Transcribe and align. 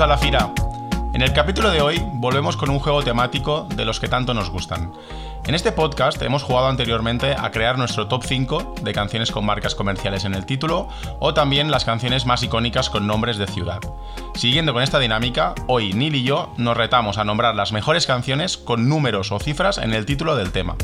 A 0.00 0.08
la 0.08 0.18
Fira. 0.18 0.52
En 1.12 1.22
el 1.22 1.32
capítulo 1.32 1.70
de 1.70 1.80
hoy 1.80 2.02
volvemos 2.14 2.56
con 2.56 2.68
un 2.68 2.80
juego 2.80 3.04
temático 3.04 3.68
de 3.76 3.84
los 3.84 4.00
que 4.00 4.08
tanto 4.08 4.34
nos 4.34 4.50
gustan. 4.50 4.92
En 5.46 5.54
este 5.54 5.70
podcast 5.70 6.20
hemos 6.22 6.42
jugado 6.42 6.66
anteriormente 6.66 7.36
a 7.38 7.52
crear 7.52 7.78
nuestro 7.78 8.08
top 8.08 8.24
5 8.24 8.74
de 8.82 8.92
canciones 8.92 9.30
con 9.30 9.46
marcas 9.46 9.76
comerciales 9.76 10.24
en 10.24 10.34
el 10.34 10.46
título 10.46 10.88
o 11.20 11.32
también 11.32 11.70
las 11.70 11.84
canciones 11.84 12.26
más 12.26 12.42
icónicas 12.42 12.90
con 12.90 13.06
nombres 13.06 13.38
de 13.38 13.46
ciudad. 13.46 13.78
Siguiendo 14.34 14.72
con 14.72 14.82
esta 14.82 14.98
dinámica, 14.98 15.54
hoy 15.68 15.92
Neil 15.92 16.16
y 16.16 16.24
yo 16.24 16.52
nos 16.56 16.76
retamos 16.76 17.16
a 17.16 17.24
nombrar 17.24 17.54
las 17.54 17.70
mejores 17.70 18.08
canciones 18.08 18.56
con 18.56 18.88
números 18.88 19.30
o 19.30 19.38
cifras 19.38 19.78
en 19.78 19.94
el 19.94 20.06
título 20.06 20.34
del 20.34 20.50
tema. 20.50 20.76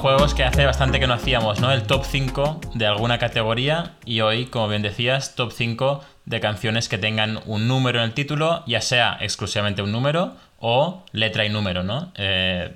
Juegos 0.00 0.32
que 0.32 0.44
hace 0.44 0.64
bastante 0.64 0.98
que 0.98 1.06
no 1.06 1.12
hacíamos, 1.12 1.60
¿no? 1.60 1.70
El 1.70 1.82
top 1.82 2.04
5 2.06 2.60
de 2.72 2.86
alguna 2.86 3.18
categoría 3.18 3.96
y 4.06 4.22
hoy, 4.22 4.46
como 4.46 4.66
bien 4.66 4.80
decías, 4.80 5.34
top 5.34 5.52
5 5.52 6.02
de 6.24 6.40
canciones 6.40 6.88
que 6.88 6.96
tengan 6.96 7.40
un 7.44 7.68
número 7.68 7.98
en 7.98 8.06
el 8.06 8.14
título, 8.14 8.64
ya 8.66 8.80
sea 8.80 9.18
exclusivamente 9.20 9.82
un 9.82 9.92
número 9.92 10.36
o 10.58 11.04
letra 11.12 11.44
y 11.44 11.50
número, 11.50 11.82
¿no? 11.82 12.12
Eh, 12.16 12.74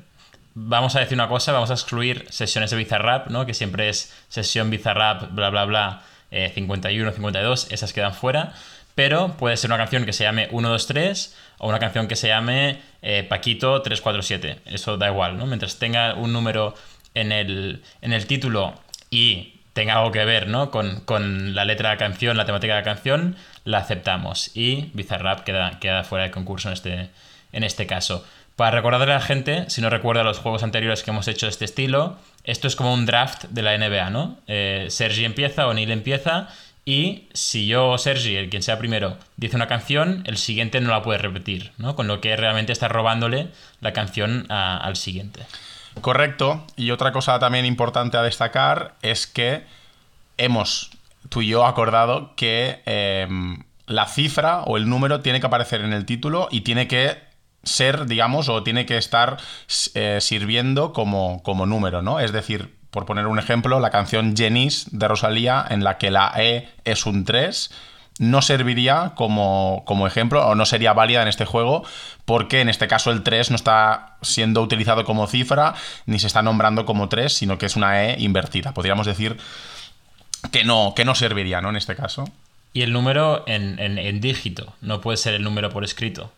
vamos 0.52 0.96
a 0.96 1.00
decir 1.00 1.16
una 1.16 1.28
cosa, 1.28 1.52
vamos 1.52 1.70
a 1.70 1.74
excluir 1.74 2.26
sesiones 2.28 2.70
de 2.70 2.76
Bizarrap, 2.76 3.28
¿no? 3.28 3.46
Que 3.46 3.54
siempre 3.54 3.88
es 3.88 4.14
sesión 4.28 4.68
Bizarrap, 4.68 5.32
bla, 5.32 5.48
bla, 5.48 5.64
bla, 5.64 6.02
51, 6.30 7.10
52, 7.10 7.68
esas 7.70 7.92
quedan 7.94 8.12
fuera. 8.12 8.52
Pero 8.94 9.36
puede 9.38 9.56
ser 9.56 9.70
una 9.70 9.78
canción 9.78 10.04
que 10.04 10.12
se 10.12 10.24
llame 10.24 10.46
123 10.48 11.36
o 11.58 11.68
una 11.68 11.80
canción 11.80 12.06
que 12.06 12.16
se 12.16 12.28
llame 12.28 12.80
eh, 13.02 13.24
Paquito 13.28 13.82
347. 13.82 14.60
Eso 14.66 14.96
da 14.96 15.08
igual, 15.08 15.36
¿no? 15.36 15.46
Mientras 15.46 15.78
tenga 15.78 16.14
un 16.14 16.32
número 16.32 16.74
en 17.14 17.32
el, 17.32 17.82
en 18.02 18.12
el 18.12 18.26
título 18.26 18.74
y 19.10 19.54
tenga 19.72 19.94
algo 19.94 20.12
que 20.12 20.24
ver 20.24 20.48
¿no? 20.48 20.70
con, 20.70 21.54
la 21.54 21.64
letra 21.64 21.90
de 21.90 21.94
la 21.96 21.98
canción, 21.98 22.36
la 22.36 22.46
temática 22.46 22.74
de 22.74 22.80
la 22.80 22.84
canción, 22.84 23.36
la 23.64 23.78
aceptamos. 23.78 24.56
Y 24.56 24.90
Bizarrap 24.94 25.40
queda, 25.40 25.78
queda 25.80 26.04
fuera 26.04 26.24
de 26.24 26.30
concurso 26.30 26.68
en 26.68 26.74
este, 26.74 27.10
en 27.52 27.64
este 27.64 27.86
caso. 27.86 28.24
Para 28.56 28.70
recordarle 28.70 29.12
a 29.12 29.18
la 29.18 29.20
gente, 29.20 29.68
si 29.68 29.80
no 29.80 29.90
recuerda 29.90 30.22
los 30.22 30.38
juegos 30.38 30.62
anteriores 30.62 31.02
que 31.02 31.10
hemos 31.10 31.26
hecho 31.26 31.46
de 31.46 31.50
este 31.50 31.64
estilo, 31.64 32.18
esto 32.44 32.68
es 32.68 32.76
como 32.76 32.94
un 32.94 33.04
draft 33.04 33.44
de 33.50 33.62
la 33.62 33.76
NBA, 33.76 34.10
¿no? 34.10 34.38
Eh, 34.46 34.86
Sergi 34.90 35.24
empieza 35.24 35.66
o 35.66 35.74
Neil 35.74 35.90
empieza 35.90 36.48
y 36.84 37.28
si 37.32 37.66
yo 37.66 37.88
o 37.88 37.98
Sergi, 37.98 38.36
el 38.36 38.50
quien 38.50 38.62
sea 38.62 38.78
primero, 38.78 39.16
dice 39.36 39.56
una 39.56 39.66
canción, 39.66 40.22
el 40.26 40.36
siguiente 40.36 40.80
no 40.80 40.90
la 40.90 41.02
puede 41.02 41.18
repetir, 41.18 41.72
¿no? 41.78 41.96
Con 41.96 42.06
lo 42.06 42.20
que 42.20 42.36
realmente 42.36 42.72
está 42.72 42.86
robándole 42.86 43.48
la 43.80 43.92
canción 43.92 44.46
al 44.50 44.94
siguiente. 44.94 45.40
Correcto. 46.00 46.64
Y 46.76 46.90
otra 46.90 47.12
cosa 47.12 47.38
también 47.38 47.64
importante 47.64 48.16
a 48.16 48.22
destacar 48.22 48.94
es 49.02 49.26
que 49.26 49.64
hemos, 50.36 50.90
tú 51.28 51.42
y 51.42 51.48
yo, 51.48 51.66
acordado 51.66 52.34
que 52.36 52.82
em, 52.86 53.62
la 53.86 54.06
cifra 54.06 54.62
o 54.62 54.76
el 54.76 54.88
número 54.88 55.20
tiene 55.20 55.40
que 55.40 55.46
aparecer 55.46 55.80
en 55.82 55.92
el 55.92 56.04
título 56.04 56.48
y 56.50 56.62
tiene 56.62 56.88
que 56.88 57.18
ser, 57.62 58.06
digamos, 58.06 58.48
o 58.48 58.62
tiene 58.62 58.86
que 58.86 58.98
estar 58.98 59.38
eh, 59.94 60.18
sirviendo 60.20 60.92
como, 60.92 61.42
como 61.42 61.66
número, 61.66 62.02
¿no? 62.02 62.20
Es 62.20 62.32
decir, 62.32 62.74
por 62.90 63.06
poner 63.06 63.26
un 63.26 63.38
ejemplo, 63.38 63.80
la 63.80 63.90
canción 63.90 64.36
Jenis 64.36 64.86
de 64.92 65.08
Rosalía, 65.08 65.64
en 65.68 65.82
la 65.82 65.98
que 65.98 66.10
la 66.10 66.32
E 66.36 66.68
es 66.84 67.06
un 67.06 67.24
3, 67.24 67.70
no 68.18 68.42
serviría 68.42 69.12
como, 69.16 69.82
como, 69.86 70.06
ejemplo 70.06 70.46
o 70.46 70.54
no 70.54 70.66
sería 70.66 70.92
válida 70.92 71.22
en 71.22 71.28
este 71.28 71.44
juego 71.44 71.84
porque 72.24 72.60
en 72.60 72.68
este 72.68 72.86
caso 72.86 73.10
el 73.10 73.22
3 73.22 73.50
no 73.50 73.56
está 73.56 74.16
siendo 74.22 74.62
utilizado 74.62 75.04
como 75.04 75.26
cifra 75.26 75.74
ni 76.06 76.18
se 76.18 76.28
está 76.28 76.42
nombrando 76.42 76.86
como 76.86 77.08
3, 77.08 77.32
sino 77.32 77.58
que 77.58 77.66
es 77.66 77.76
una 77.76 78.04
E 78.04 78.20
invertida. 78.20 78.72
Podríamos 78.72 79.06
decir 79.06 79.36
que 80.52 80.64
no, 80.64 80.94
que 80.94 81.04
no 81.04 81.14
serviría, 81.14 81.60
¿no? 81.60 81.70
En 81.70 81.76
este 81.76 81.96
caso. 81.96 82.24
Y 82.72 82.82
el 82.82 82.92
número 82.92 83.44
en, 83.46 83.78
en 83.78 84.20
dígito, 84.20 84.74
no 84.80 85.00
puede 85.00 85.16
ser 85.16 85.34
el 85.34 85.42
número 85.42 85.70
por 85.70 85.84
escrito. 85.84 86.32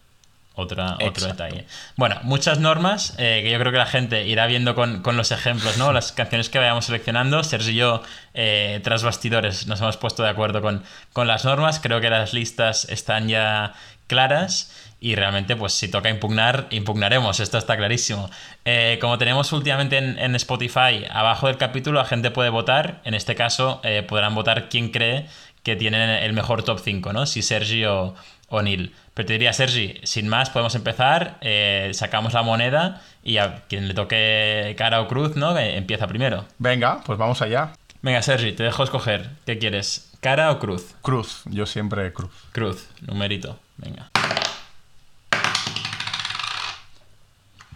Otra, 0.59 0.97
otro 1.03 1.27
detalle. 1.27 1.67
Bueno, 1.97 2.17
muchas 2.23 2.61
normas 2.61 3.15
eh, 3.19 3.43
que 3.45 3.51
yo 3.51 3.59
creo 3.59 3.73
que 3.73 3.79
la 3.79 3.85
gente 3.85 4.27
irá 4.27 4.47
viendo 4.47 4.75
con, 4.75 5.03
los 5.15 5.31
ejemplos, 5.31 5.77
¿no? 5.77 5.93
Las 5.93 6.13
canciones 6.13 6.49
que 6.49 6.59
vayamos 6.59 6.87
seleccionando. 6.87 7.45
Sergio 7.45 7.73
y 7.73 7.77
yo, 7.77 8.03
eh, 8.33 8.81
tras 8.83 9.03
bastidores, 9.03 9.67
nos 9.67 9.83
hemos 9.83 9.99
puesto 9.99 10.23
de 10.23 10.31
acuerdo 10.31 10.63
con, 10.63 10.83
con 11.13 11.27
las 11.27 11.45
normas. 11.45 11.79
Creo 11.79 12.01
que 12.01 12.09
las 12.09 12.33
listas 12.33 12.87
están 12.89 13.29
ya 13.29 13.75
claras. 14.07 14.73
Y 14.99 15.15
realmente, 15.15 15.57
pues 15.57 15.75
si 15.75 15.89
toca 15.89 16.09
impugnar, 16.09 16.69
impugnaremos, 16.71 17.39
esto 17.39 17.59
está 17.59 17.77
clarísimo. 17.77 18.31
Eh, 18.65 18.97
como 18.99 19.19
tenemos 19.19 19.53
últimamente 19.53 19.99
en, 19.99 20.35
Spotify, 20.37 21.05
abajo 21.11 21.49
del 21.49 21.59
capítulo 21.59 22.01
la 22.01 22.07
gente 22.07 22.31
puede 22.31 22.49
votar. 22.49 23.03
En 23.05 23.13
este 23.13 23.35
caso, 23.35 23.83
podrán 24.09 24.35
votar 24.35 24.71
quién 24.71 24.89
cree 24.89 25.27
que 25.67 25.75
tiene 25.75 26.25
el 26.25 26.33
mejor 26.33 26.63
top 26.63 26.79
5, 26.79 27.13
¿no? 27.13 27.27
Si 27.27 27.43
Sergio 27.43 28.15
o 28.49 28.63
Neil. 28.63 28.95
Pero 29.15 29.27
te 29.27 29.33
diría, 29.33 29.53
Sergi, 29.53 30.01
sin 30.05 30.29
más, 30.29 30.51
podemos 30.51 30.75
empezar, 30.75 31.39
eh, 31.41 31.91
sacamos 31.95 32.33
la 32.33 32.43
moneda 32.43 33.03
y 33.23 33.39
a 33.39 33.63
quien 33.69 33.89
le 33.89 33.95
toque 33.95 34.75
cara 34.79 35.01
o 35.01 35.09
cruz, 35.09 35.37
¿no? 35.37 35.57
empieza 35.59 36.07
primero. 36.07 36.45
Venga, 36.59 37.01
pues 37.05 37.19
vamos 37.19 37.43
allá. 37.43 37.73
Venga, 38.03 38.23
Sergi, 38.23 38.53
te 38.53 38.63
dejo 38.63 38.85
escoger. 38.85 39.31
¿Qué 39.47 39.59
quieres? 39.59 40.13
¿Cara 40.21 40.51
o 40.51 40.59
cruz? 40.59 40.95
Cruz, 41.03 41.43
yo 41.47 41.67
siempre 41.67 42.13
cruz. 42.13 42.31
Cruz, 42.53 42.89
numerito. 43.01 43.59
Venga. 43.79 44.11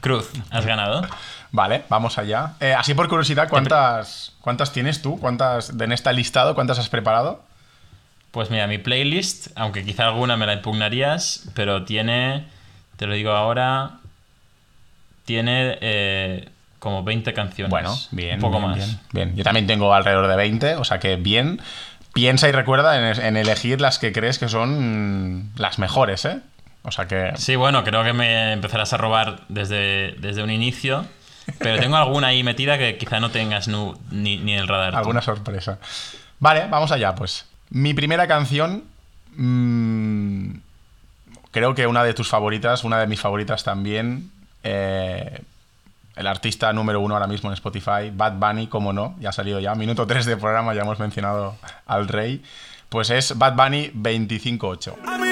Cruz, 0.01 0.31
has 0.51 0.65
ganado. 0.65 1.03
Vale, 1.53 1.85
vamos 1.89 2.17
allá. 2.17 2.55
Eh, 2.61 2.75
así 2.75 2.95
por 2.95 3.09
curiosidad, 3.09 3.49
¿cuántas, 3.49 4.33
¿cuántas 4.41 4.73
tienes 4.73 5.03
tú? 5.03 5.19
¿Cuántas 5.19 5.71
en 5.71 5.93
este 5.93 6.13
listado? 6.13 6.55
¿Cuántas 6.55 6.79
has 6.79 6.89
preparado? 6.89 7.43
Pues 8.31 8.51
mira, 8.51 8.67
mi 8.67 8.79
playlist, 8.79 9.49
aunque 9.57 9.85
quizá 9.85 10.07
alguna 10.07 10.37
me 10.37 10.47
la 10.47 10.55
impugnarías, 10.55 11.49
pero 11.55 11.85
tiene, 11.85 12.47
te 12.97 13.07
lo 13.07 13.15
digo 13.15 13.33
ahora, 13.33 13.99
tiene 15.25 15.79
eh, 15.81 16.49
como 16.79 17.03
20 17.03 17.33
canciones. 17.33 17.71
Bueno, 17.71 17.97
bien. 18.13 18.37
Un 18.37 18.41
poco 18.41 18.61
más. 18.61 18.99
Bien, 19.13 19.35
yo 19.35 19.43
también 19.43 19.67
tengo 19.67 19.93
alrededor 19.93 20.29
de 20.29 20.37
20, 20.37 20.77
o 20.77 20.85
sea 20.85 21.01
que 21.01 21.17
bien. 21.17 21.61
Piensa 22.13 22.49
y 22.49 22.53
recuerda 22.53 23.13
en, 23.25 23.37
elegir 23.37 23.81
las 23.81 24.01
que 24.01 24.13
crees 24.13 24.41
que 24.41 24.49
son 24.49 25.53
las 25.57 25.79
mejores, 25.79 26.25
¿eh? 26.25 26.41
O 26.83 26.91
sea 26.91 27.07
que... 27.07 27.33
Sí, 27.37 27.55
bueno, 27.55 27.85
creo 27.85 28.03
que 28.03 28.13
me 28.13 28.53
empezarás 28.53 28.93
a 28.93 28.97
robar 28.97 29.43
desde, 29.49 30.17
desde 30.19 30.43
un 30.43 30.51
inicio. 30.51 31.05
Pero 31.59 31.79
tengo 31.79 31.97
alguna 31.97 32.29
ahí 32.29 32.43
metida 32.43 32.79
que 32.79 32.97
quizá 32.97 33.21
no 33.21 33.31
tengas 33.31 33.69
ni, 33.69 34.39
ni 34.39 34.55
el 34.55 34.67
radar. 34.67 34.97
Alguna 34.97 35.23
sorpresa. 35.23 35.79
Vale, 36.41 36.67
vamos 36.69 36.91
allá, 36.91 37.15
pues. 37.15 37.47
Mi 37.71 37.95
primera 37.95 38.27
canción, 38.27 38.85
mm, 39.37 40.51
creo 41.53 41.75
que 41.75 41.87
una 41.87 42.03
de 42.05 42.15
tus 42.15 42.29
favoritas, 42.29 42.85
una 42.85 42.99
de 42.99 43.07
mis 43.07 43.21
favoritas 43.21 43.63
también, 43.63 44.31
eh, 44.65 45.41
el 46.17 46.27
artista 46.27 46.73
número 46.73 47.01
uno 47.01 47.15
ahora 47.15 47.27
mismo 47.27 47.49
en 47.49 47.55
Spotify, 47.55 48.11
Bad 48.13 48.35
Bunny, 48.35 48.67
como 48.67 48.93
no, 48.93 49.15
ya 49.21 49.31
ha 49.31 49.33
salido 49.33 49.61
ya, 49.61 49.75
minuto 49.75 50.07
3 50.07 50.27
de 50.27 50.37
programa, 50.37 50.75
ya 50.75 50.83
hemos 50.83 50.99
mencionado 50.99 51.57
al 51.87 52.09
rey, 52.09 52.43
pues 52.89 53.11
es 53.11 53.39
Bad 53.39 53.55
Bunny 53.55 53.91
25-8. 53.95 55.30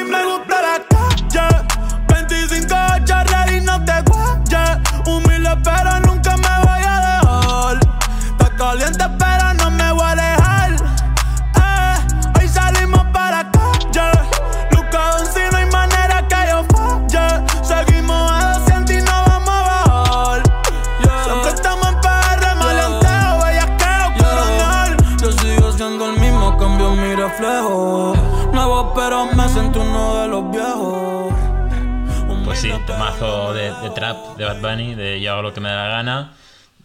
Bad 34.55 34.61
Bunny, 34.61 34.95
de 34.95 35.21
yo 35.21 35.33
hago 35.33 35.43
lo 35.43 35.55
que 35.55 35.61
me 35.61 35.69
da 35.69 35.89
la 35.89 35.89
gana. 35.89 36.33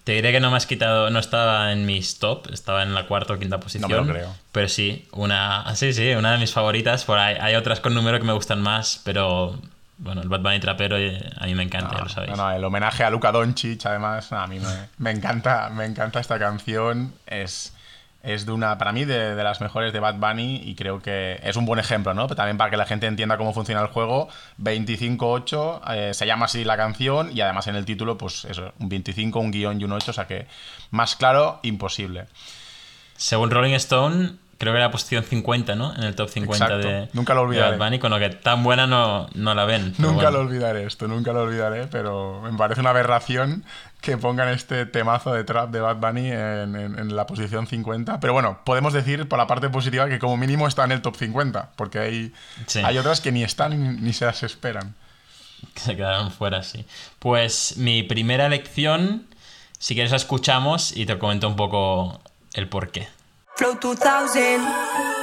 Te 0.04 0.14
diré 0.14 0.34
que 0.34 0.40
no 0.42 0.52
me 0.52 0.58
has 0.58 0.66
quitado, 0.66 1.10
no 1.10 1.20
estaba 1.20 1.72
en 1.72 1.86
mis 1.86 2.20
top, 2.20 2.52
estaba 2.52 2.84
en 2.84 2.94
la 2.94 3.08
cuarta 3.08 3.34
o 3.34 3.40
quinta 3.40 3.60
posición. 3.60 3.90
No 3.90 4.02
me 4.02 4.08
lo 4.08 4.14
creo. 4.14 4.36
Pero 4.52 4.68
sí, 4.68 5.08
una, 5.14 5.74
sí, 5.76 5.94
sí, 5.94 6.12
una 6.12 6.34
de 6.34 6.40
mis 6.40 6.52
favoritas. 6.52 7.06
Por 7.06 7.18
ahí 7.18 7.38
hay 7.40 7.56
otras 7.56 7.80
con 7.80 7.94
número 7.94 8.20
que 8.20 8.26
me 8.26 8.34
gustan 8.34 8.62
más, 8.62 9.02
pero 9.06 9.58
bueno, 9.98 10.22
el 10.22 10.28
Bad 10.28 10.42
Bunny 10.42 10.60
trapero 10.60 10.98
eh, 10.98 11.32
a 11.38 11.46
mí 11.46 11.56
me 11.56 11.64
encanta, 11.64 11.96
ya 11.96 12.04
lo 12.04 12.10
sabéis. 12.10 12.36
No, 12.36 12.50
no, 12.50 12.52
el 12.52 12.64
homenaje 12.64 13.06
a 13.06 13.10
Luca 13.10 13.32
Doncic, 13.32 13.86
además, 13.86 14.32
a 14.34 14.46
mí 14.48 14.60
me, 14.60 14.90
me, 14.98 15.12
encanta, 15.12 15.70
me 15.70 15.86
encanta 15.86 16.20
esta 16.20 16.38
canción. 16.38 17.14
Es, 17.26 17.74
es 18.24 18.46
de 18.46 18.54
una, 18.54 18.78
para 18.78 18.94
mí, 18.94 19.04
de, 19.04 19.36
las 19.36 19.60
mejores 19.60 19.92
de 19.92 20.00
Bad 20.00 20.16
Bunny 20.16 20.62
y 20.64 20.76
creo 20.76 21.02
que 21.02 21.40
es 21.44 21.58
un 21.58 21.66
buen 21.66 21.80
ejemplo, 21.80 22.14
¿no? 22.14 22.24
Pero 22.28 22.38
también 22.38 22.58
para 22.58 22.72
que 22.72 22.78
la 22.78 22.86
gente 22.86 23.06
entienda 23.06 23.38
cómo 23.38 23.54
funciona 23.54 23.82
el 23.82 23.88
juego, 23.88 24.30
25-8, 24.62 25.82
eh, 25.94 26.14
se 26.14 26.26
llama 26.26 26.46
así 26.46 26.64
la 26.64 26.78
canción 26.78 27.36
y 27.36 27.42
además 27.42 27.68
en 27.68 27.76
el 27.76 27.84
título, 27.84 28.18
pues 28.18 28.46
eso, 28.46 28.74
un 28.80 28.88
25, 28.88 29.40
un 29.40 29.52
guion 29.52 29.82
y 29.82 29.84
un 29.84 29.92
8, 29.92 30.12
o 30.12 30.14
sea 30.14 30.26
que 30.26 30.48
más 30.90 31.18
claro, 31.18 31.60
imposible. 31.64 32.26
Según 33.18 33.52
Rolling 33.52 33.74
Stone, 33.74 34.38
creo 34.64 34.74
que 34.74 34.78
era 34.78 34.88
la 34.88 34.92
posición 34.92 35.24
50, 35.24 35.76
¿no? 35.76 35.96
En 35.96 36.04
el 36.04 36.16
top 36.16 36.30
50 36.30 36.78
de, 36.78 37.10
nunca 37.14 37.34
lo 37.34 37.42
olvidaré. 37.42 37.78
Bad 37.78 37.86
Bunny, 37.86 38.00
con 38.00 38.12
lo 38.12 38.20
que 38.20 38.30
tan 38.30 38.64
buena 38.64 38.88
no, 38.88 39.28
no 39.36 39.54
la 39.54 39.66
ven. 39.66 39.94
Nunca 39.98 40.32
lo 40.32 40.40
olvidaré 40.40 40.86
esto, 40.86 41.08
nunca 41.08 41.34
lo 41.34 41.44
olvidaré, 41.44 41.88
pero 41.88 42.42
me 42.42 42.58
parece 42.58 42.82
una 42.82 42.90
aberración 42.92 43.64
que 44.02 44.18
pongan 44.18 44.50
este 44.50 44.86
temazo 44.86 45.34
de 45.34 45.44
trap 45.46 45.70
de 45.72 45.80
Bad 45.80 45.98
Bunny 45.98 46.30
en, 46.30 47.16
la 47.16 47.26
posición 47.26 47.68
50. 47.68 48.20
Pero 48.20 48.34
bueno, 48.34 48.60
podemos 48.66 48.94
decir 48.94 49.30
por 49.30 49.40
la 49.40 49.48
parte 49.48 49.70
positiva 49.70 50.10
que 50.10 50.20
como 50.20 50.36
mínimo 50.36 50.68
está 50.68 50.84
en 50.84 50.92
el 50.92 51.02
top 51.02 51.16
50, 51.16 51.72
porque 51.76 52.00
hay, 52.00 52.34
hay 52.84 52.98
otras 52.98 53.22
que 53.22 53.32
ni 53.32 53.44
están 53.44 54.04
ni, 54.04 54.14
se 54.14 54.26
las 54.26 54.44
esperan. 54.44 54.96
Se 55.76 55.96
quedaron 55.96 56.32
fuera, 56.32 56.64
sí. 56.64 56.86
Pues 57.20 57.78
mi 57.78 58.04
primera 58.04 58.46
elección, 58.46 59.26
si 59.80 59.94
quieres 59.94 60.12
la 60.12 60.18
escuchamos 60.18 60.96
y 60.96 61.06
te 61.06 61.18
comento 61.18 61.48
un 61.48 61.56
poco 61.56 62.22
el 62.54 62.68
porqué. 62.68 63.08
Flow 63.56 63.76
2000, 63.76 64.62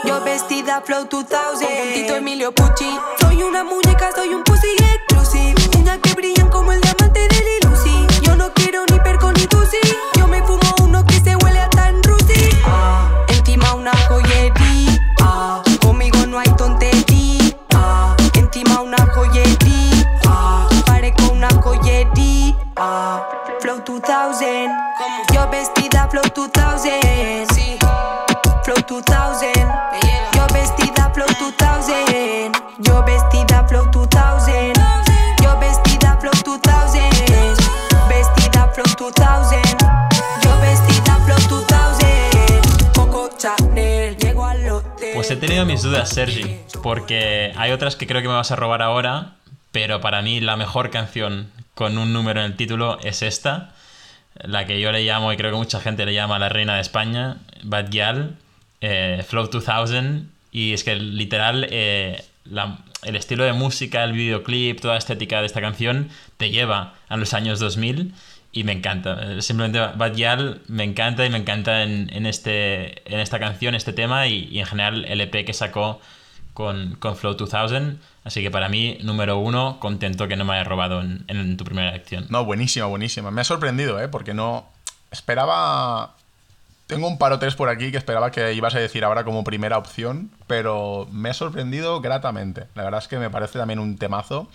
yo 0.05 0.21
vestida 0.23 0.81
Flow 0.83 1.05
2000, 1.05 1.67
con 1.67 1.93
Tito 1.95 2.15
Emilio 2.15 2.53
Pucci. 2.53 2.89
Soy 3.21 3.43
una 3.43 3.65
muñeca, 3.65 4.13
soy 4.15 4.29
un 4.35 4.45
pussy 4.45 4.69
exclusive. 4.79 5.55
Uñas 5.77 5.99
que 5.99 6.15
brillan 6.15 6.49
como 6.49 6.71
el 6.71 6.81
diamante 6.81 7.21
de 7.21 7.29
Lil 7.29 7.69
Lucy. 7.69 8.07
Yo 8.23 8.37
no 8.37 8.53
quiero 8.55 8.85
ni 8.87 9.01
perco 9.01 9.33
ni 9.33 9.47
tusi. 9.49 9.79
Yo 10.17 10.29
me 10.29 10.45
fumo 10.45 10.75
uno 10.81 11.05
que 11.05 11.15
se 11.15 11.35
huele 11.35 11.59
a 11.59 11.71
tan 11.71 12.01
rusi. 12.05 12.51
Ah, 12.65 13.09
encima 13.29 13.75
una 13.75 13.93
joyería. 14.07 14.70
Dudas, 45.83 46.11
Sergi. 46.11 46.59
Porque 46.83 47.53
hay 47.57 47.73
otras 47.73 47.97
que 47.97 48.07
creo 48.07 48.23
que 48.23 48.29
me 48.29 48.35
vas 48.35 48.51
a 48.51 48.57
robar 48.57 48.83
ahora. 48.83 49.35
Pero 49.73 50.01
para 50.01 50.23
mí 50.23 50.41
la 50.41 50.57
mejor 50.57 50.91
canción 50.91 51.51
con 51.75 51.97
un 51.99 52.13
número 52.13 52.41
en 52.41 52.47
el 52.47 52.57
título 52.57 52.99
es 53.03 53.23
esta. 53.23 53.73
La 54.35 54.67
que 54.67 54.81
yo 54.81 54.93
le 54.93 55.05
llamo, 55.05 55.33
y 55.33 55.37
creo 55.37 55.51
que 55.51 55.57
mucha 55.57 55.81
gente 55.81 56.07
le 56.07 56.15
llama 56.15 56.39
la 56.39 56.49
reina 56.49 56.75
de 56.75 56.81
España, 56.81 57.37
Bad 57.63 57.91
Gyal 57.91 58.37
eh, 58.81 59.25
Flow 59.27 59.49
2000 59.49 60.27
y 60.53 60.73
es 60.73 60.85
que 60.85 60.97
literal 60.97 61.67
eh, 61.71 62.25
el 63.03 63.17
estilo 63.17 63.45
de 63.45 63.53
música, 63.53 64.03
el 64.05 64.13
videoclip, 64.13 64.81
toda 64.81 64.95
la 64.95 64.99
estética 64.99 65.41
de 65.41 65.47
esta 65.47 65.61
canción 65.61 66.09
te 66.39 66.51
lleva 66.51 66.95
a 67.09 67.17
los 67.17 67.35
años 67.35 67.61
2000 67.61 68.15
y 68.53 68.65
me 68.65 68.73
encanta. 68.73 69.19
Eh, 69.23 69.43
simplemente 69.43 69.79
Bad 69.97 70.15
Gyal 70.15 70.63
me 70.69 70.85
encanta 70.85 71.25
y 71.25 71.31
me 71.31 71.39
encanta 71.39 71.83
en, 71.83 72.27
este, 72.27 73.13
en 73.13 73.21
esta 73.21 73.39
canción, 73.39 73.75
este 73.75 73.93
tema 73.93 74.27
y, 74.27 74.59
en 74.59 74.67
general 74.67 75.05
el 75.05 75.21
EP 75.21 75.45
que 75.45 75.53
sacó 75.53 76.01
con, 76.55 76.97
con, 76.97 77.17
Flow 77.17 77.35
2000. 77.35 77.99
Así 78.25 78.43
que 78.43 78.51
para 78.51 78.69
mí, 78.69 78.99
número 79.03 79.39
uno, 79.39 79.79
contento 79.81 80.29
que 80.29 80.37
no 80.37 80.45
me 80.45 80.55
haya 80.55 80.65
robado 80.65 81.01
en, 81.01 81.25
en 81.29 81.57
tu 81.57 81.65
primera 81.65 81.91
elección. 81.91 82.27
No, 82.29 82.45
buenísima, 82.45 82.87
buenísima. 82.87 83.31
Me 83.31 83.41
ha 83.41 83.45
sorprendido, 83.45 84.01
¿eh? 84.01 84.09
Porque 84.09 84.35
no... 84.35 84.69
Esperaba 85.11 86.15
tengo 86.91 87.07
un 87.07 87.19
paro 87.19 87.39
tres 87.39 87.55
por 87.55 87.69
aquí 87.69 87.93
que 87.93 87.99
esperaba 87.99 88.33
que 88.33 88.53
ibas 88.53 88.75
a 88.75 88.81
decir 88.81 89.05
ahora 89.05 89.23
como 89.23 89.45
primera 89.45 89.79
opción, 89.79 90.33
pero 90.49 91.07
me 91.13 91.31
ha 91.31 91.35
sorprendido 91.35 92.01
gratamente. 92.01 92.67
La 92.75 92.83
verdad 92.83 93.01
es 93.01 93.07
que 93.07 93.17
me 93.17 93.31
parece 93.31 93.61
también 93.61 93.79
un 93.79 93.97
temazo. 93.97 94.49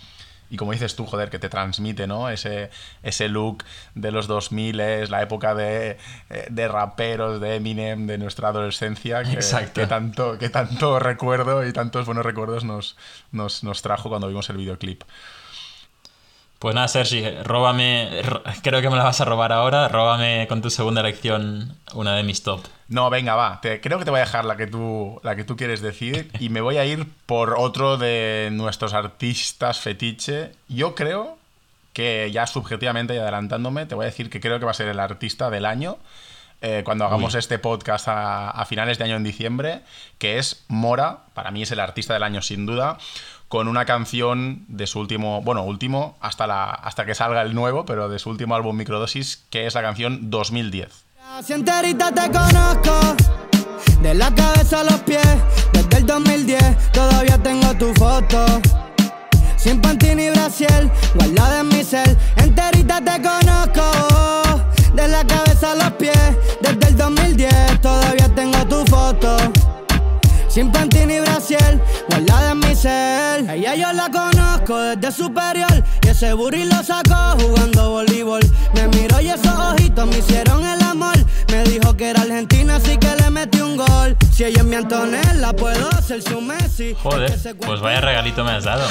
Y 0.50 0.56
como 0.56 0.72
dices 0.72 0.94
tú, 0.96 1.06
joder, 1.06 1.30
que 1.30 1.38
te 1.38 1.48
transmite, 1.48 2.06
¿no? 2.06 2.28
Ese, 2.28 2.70
ese 3.02 3.28
look 3.28 3.64
de 3.94 4.12
los 4.12 4.26
2000, 4.26 4.76
la 5.10 5.22
época 5.22 5.54
de, 5.54 5.98
eh, 6.30 6.46
de 6.50 6.68
raperos, 6.68 7.40
de 7.40 7.56
Eminem, 7.56 8.06
de 8.06 8.18
nuestra 8.18 8.48
adolescencia, 8.48 9.22
que, 9.24 9.38
que, 9.74 9.86
tanto, 9.86 10.38
que 10.38 10.48
tanto 10.48 10.98
recuerdo 10.98 11.66
y 11.66 11.72
tantos 11.72 12.06
buenos 12.06 12.24
recuerdos 12.24 12.64
nos, 12.64 12.96
nos, 13.32 13.64
nos 13.64 13.82
trajo 13.82 14.08
cuando 14.08 14.28
vimos 14.28 14.48
el 14.50 14.56
videoclip. 14.56 15.02
Pues 16.66 16.74
nada, 16.74 16.88
Sergi, 16.88 17.22
róbame. 17.44 18.22
Creo 18.60 18.82
que 18.82 18.90
me 18.90 18.96
la 18.96 19.04
vas 19.04 19.20
a 19.20 19.24
robar 19.24 19.52
ahora. 19.52 19.86
Róbame 19.86 20.48
con 20.48 20.62
tu 20.62 20.68
segunda 20.68 21.00
elección 21.00 21.76
una 21.94 22.16
de 22.16 22.24
mis 22.24 22.42
top. 22.42 22.60
No, 22.88 23.08
venga, 23.08 23.36
va. 23.36 23.60
Te, 23.60 23.80
creo 23.80 24.00
que 24.00 24.04
te 24.04 24.10
voy 24.10 24.18
a 24.18 24.24
dejar 24.24 24.44
la 24.44 24.56
que, 24.56 24.66
tú, 24.66 25.20
la 25.22 25.36
que 25.36 25.44
tú 25.44 25.56
quieres 25.56 25.80
decir 25.80 26.28
y 26.40 26.48
me 26.48 26.60
voy 26.60 26.78
a 26.78 26.84
ir 26.84 27.06
por 27.26 27.54
otro 27.56 27.98
de 27.98 28.48
nuestros 28.50 28.94
artistas 28.94 29.78
fetiche. 29.78 30.50
Yo 30.66 30.96
creo 30.96 31.38
que 31.92 32.32
ya 32.32 32.48
subjetivamente 32.48 33.14
y 33.14 33.18
adelantándome, 33.18 33.86
te 33.86 33.94
voy 33.94 34.02
a 34.02 34.06
decir 34.06 34.28
que 34.28 34.40
creo 34.40 34.58
que 34.58 34.64
va 34.64 34.72
a 34.72 34.74
ser 34.74 34.88
el 34.88 34.98
artista 34.98 35.50
del 35.50 35.66
año. 35.66 35.98
Eh, 36.62 36.82
cuando 36.84 37.04
hagamos 37.04 37.36
este 37.36 37.60
podcast 37.60 38.08
a, 38.08 38.50
a 38.50 38.64
finales 38.64 38.98
de 38.98 39.04
año 39.04 39.14
en 39.14 39.22
diciembre, 39.22 39.82
que 40.18 40.38
es 40.38 40.64
Mora, 40.66 41.18
para 41.34 41.52
mí 41.52 41.62
es 41.62 41.70
el 41.70 41.78
artista 41.78 42.14
del 42.14 42.24
año 42.24 42.42
sin 42.42 42.66
duda, 42.66 42.98
con 43.48 43.68
una 43.68 43.84
canción 43.84 44.64
de 44.68 44.86
su 44.86 44.98
último, 44.98 45.40
bueno, 45.42 45.62
último, 45.64 46.16
hasta, 46.20 46.46
la, 46.46 46.64
hasta 46.64 47.06
que 47.06 47.14
salga 47.14 47.42
el 47.42 47.54
nuevo, 47.54 47.84
pero 47.84 48.08
de 48.08 48.18
su 48.18 48.30
último 48.30 48.54
álbum 48.54 48.76
Microdosis, 48.76 49.44
que 49.50 49.66
es 49.66 49.74
la 49.74 49.82
canción 49.82 50.30
2010. 50.30 51.04
enterita 51.48 52.12
te 52.12 52.30
conozco, 52.30 53.16
de 54.02 54.14
la 54.14 54.34
cabeza 54.34 54.80
a 54.80 54.84
los 54.84 55.00
pies, 55.00 55.26
desde 55.72 55.98
el 55.98 56.06
2010 56.06 56.92
todavía 56.92 57.38
tengo 57.42 57.74
tu 57.76 57.94
foto. 57.94 58.44
Sin 59.56 59.80
panty 59.80 60.14
ni 60.14 60.30
brasiel, 60.30 60.90
guardada 61.14 61.60
en 61.60 61.68
mi 61.68 61.82
cel, 61.82 62.16
enterita 62.36 63.00
te 63.00 63.22
conozco, 63.22 64.62
de 64.94 65.08
la 65.08 65.24
cabeza 65.26 65.72
a 65.72 65.74
los 65.76 65.92
pies, 65.92 66.36
desde 66.60 66.88
el 66.88 66.96
2010 66.96 67.80
todavía 67.80 68.28
tengo 68.34 68.66
tu 68.66 68.84
foto. 68.86 69.75
Sin 70.56 70.72
panty 70.72 71.04
ni 71.04 71.20
brasiel, 71.20 71.82
guardada 72.08 72.52
en 72.52 72.60
mi 72.60 72.74
cel. 72.74 73.50
Ella 73.50 73.74
yo 73.74 73.92
la 73.92 74.10
conozco 74.10 74.78
desde 74.78 75.12
superior. 75.12 75.84
Y 76.02 76.08
ese 76.08 76.32
burri 76.32 76.64
lo 76.64 76.82
sacó 76.82 77.38
jugando 77.38 77.90
voleibol. 77.90 78.40
Me 78.72 78.88
miró 78.88 79.20
y 79.20 79.28
esos 79.28 79.48
ojitos 79.48 80.06
me 80.06 80.16
hicieron 80.16 80.64
el 80.64 80.80
amor. 80.80 81.14
Me 81.52 81.62
dijo 81.64 81.94
que 81.94 82.08
era 82.08 82.22
argentina, 82.22 82.76
así 82.76 82.96
que 82.96 83.14
le 83.16 83.28
metí 83.28 83.60
un 83.60 83.76
gol. 83.76 84.16
Si 84.32 84.44
ella 84.44 84.60
es 84.60 84.64
mi 84.64 84.76
Antonella, 84.76 85.52
puedo 85.52 85.90
hacer 85.90 86.22
su 86.22 86.40
Messi. 86.40 86.96
Joder, 87.02 87.34
pues 87.58 87.80
vaya 87.82 88.00
regalito 88.00 88.42
me 88.42 88.52
has 88.52 88.64
dado. 88.64 88.88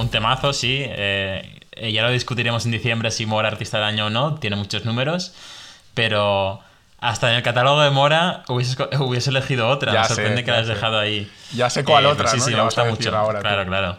Un 0.00 0.10
temazo, 0.10 0.52
sí. 0.52 0.82
Eh, 0.84 1.90
ya 1.92 2.02
lo 2.02 2.12
discutiremos 2.12 2.64
en 2.64 2.70
diciembre 2.70 3.10
si 3.10 3.26
Mora 3.26 3.48
artista 3.48 3.78
del 3.78 3.86
año 3.88 4.06
o 4.06 4.10
no. 4.10 4.36
Tiene 4.36 4.54
muchos 4.54 4.84
números. 4.84 5.32
Pero 5.94 6.60
hasta 7.00 7.30
en 7.30 7.36
el 7.36 7.42
catálogo 7.42 7.80
de 7.80 7.90
Mora 7.90 8.42
hubiese, 8.48 9.30
elegido 9.30 9.68
otra. 9.68 9.92
me 9.92 10.04
sorprende 10.04 10.44
que 10.44 10.50
la 10.50 10.58
hayas 10.58 10.68
dejado 10.68 10.98
ahí. 10.98 11.30
Ya 11.54 11.70
sé 11.70 11.84
cuál 11.84 12.04
eh, 12.04 12.08
otra. 12.08 12.28
Sí, 12.28 12.40
sí, 12.40 12.54
me 12.54 12.62
gusta 12.62 12.84
mucho. 12.84 13.10
claro, 13.10 13.66
claro. 13.66 13.98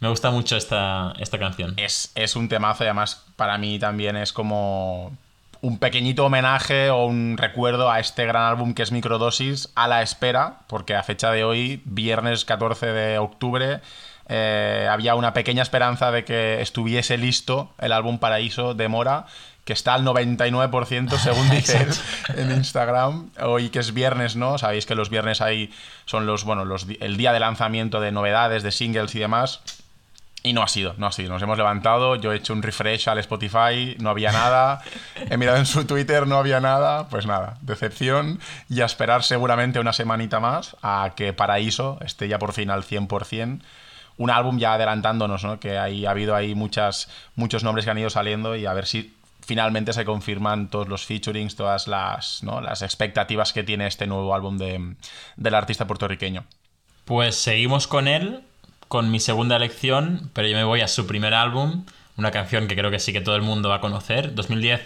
Me 0.00 0.08
gusta 0.08 0.30
mucho 0.30 0.56
esta, 0.56 1.12
esta 1.18 1.38
canción. 1.38 1.74
Es, 1.76 2.10
es 2.14 2.34
un 2.34 2.48
temazo 2.48 2.84
y 2.84 2.86
además 2.86 3.26
para 3.36 3.58
mí 3.58 3.78
también 3.78 4.16
es 4.16 4.32
como 4.32 5.12
un 5.60 5.78
pequeñito 5.78 6.24
homenaje 6.24 6.88
o 6.88 7.04
un 7.04 7.36
recuerdo 7.36 7.90
a 7.90 8.00
este 8.00 8.24
gran 8.24 8.44
álbum 8.44 8.72
que 8.72 8.82
es 8.82 8.92
Microdosis 8.92 9.70
a 9.74 9.88
la 9.88 10.00
espera, 10.00 10.60
porque 10.68 10.94
a 10.94 11.02
fecha 11.02 11.30
de 11.30 11.44
hoy, 11.44 11.82
viernes 11.84 12.46
14 12.46 12.86
de 12.86 13.18
octubre, 13.18 13.80
eh, 14.28 14.88
había 14.90 15.16
una 15.16 15.34
pequeña 15.34 15.62
esperanza 15.62 16.10
de 16.10 16.24
que 16.24 16.62
estuviese 16.62 17.18
listo 17.18 17.70
el 17.78 17.92
álbum 17.92 18.18
Paraíso 18.18 18.72
de 18.72 18.88
Mora 18.88 19.26
que 19.70 19.74
está 19.74 19.94
al 19.94 20.04
99% 20.04 21.16
según 21.16 21.48
dice 21.50 21.86
en 22.34 22.50
Instagram, 22.50 23.30
hoy 23.40 23.68
que 23.68 23.78
es 23.78 23.94
viernes, 23.94 24.34
¿no? 24.34 24.58
Sabéis 24.58 24.84
que 24.84 24.96
los 24.96 25.10
viernes 25.10 25.40
ahí 25.40 25.72
son 26.06 26.26
los, 26.26 26.42
bueno, 26.42 26.64
los, 26.64 26.88
el 26.98 27.16
día 27.16 27.32
de 27.32 27.38
lanzamiento 27.38 28.00
de 28.00 28.10
novedades, 28.10 28.64
de 28.64 28.72
singles 28.72 29.14
y 29.14 29.20
demás. 29.20 29.60
Y 30.42 30.54
no 30.54 30.64
ha 30.64 30.66
sido, 30.66 30.94
no 30.98 31.06
ha 31.06 31.12
sido. 31.12 31.28
Nos 31.28 31.40
hemos 31.40 31.56
levantado, 31.56 32.16
yo 32.16 32.32
he 32.32 32.36
hecho 32.38 32.52
un 32.52 32.64
refresh 32.64 33.08
al 33.08 33.18
Spotify, 33.18 33.94
no 34.00 34.10
había 34.10 34.32
nada. 34.32 34.82
He 35.30 35.36
mirado 35.36 35.58
en 35.58 35.66
su 35.66 35.84
Twitter, 35.84 36.26
no 36.26 36.38
había 36.38 36.58
nada. 36.58 37.06
Pues 37.08 37.26
nada, 37.26 37.56
decepción 37.60 38.40
y 38.68 38.80
a 38.80 38.86
esperar 38.86 39.22
seguramente 39.22 39.78
una 39.78 39.92
semanita 39.92 40.40
más 40.40 40.76
a 40.82 41.12
que 41.14 41.32
Paraíso 41.32 41.96
esté 42.04 42.26
ya 42.26 42.40
por 42.40 42.54
fin 42.54 42.70
al 42.70 42.82
100%. 42.82 43.60
Un 44.16 44.30
álbum 44.30 44.58
ya 44.58 44.74
adelantándonos, 44.74 45.44
¿no? 45.44 45.60
Que 45.60 45.78
ahí 45.78 46.06
ha 46.06 46.10
habido 46.10 46.34
ahí 46.34 46.56
muchas, 46.56 47.08
muchos 47.36 47.62
nombres 47.62 47.84
que 47.84 47.92
han 47.92 47.98
ido 47.98 48.10
saliendo 48.10 48.56
y 48.56 48.66
a 48.66 48.72
ver 48.72 48.86
si 48.86 49.14
finalmente 49.50 49.92
se 49.92 50.04
confirman 50.04 50.70
todos 50.70 50.86
los 50.86 51.04
featurings, 51.04 51.56
todas 51.56 51.88
las, 51.88 52.44
¿no? 52.44 52.60
las 52.60 52.82
expectativas 52.82 53.52
que 53.52 53.64
tiene 53.64 53.88
este 53.88 54.06
nuevo 54.06 54.32
álbum 54.32 54.58
de, 54.58 54.94
del 55.36 55.54
artista 55.56 55.88
puertorriqueño. 55.88 56.44
Pues 57.04 57.34
seguimos 57.34 57.88
con 57.88 58.06
él, 58.06 58.44
con 58.86 59.10
mi 59.10 59.18
segunda 59.18 59.56
elección, 59.56 60.30
pero 60.34 60.46
yo 60.46 60.56
me 60.56 60.62
voy 60.62 60.82
a 60.82 60.86
su 60.86 61.04
primer 61.08 61.34
álbum, 61.34 61.84
una 62.16 62.30
canción 62.30 62.68
que 62.68 62.76
creo 62.76 62.92
que 62.92 63.00
sí 63.00 63.12
que 63.12 63.20
todo 63.20 63.34
el 63.34 63.42
mundo 63.42 63.70
va 63.70 63.76
a 63.76 63.80
conocer, 63.80 64.36
2010 64.36 64.82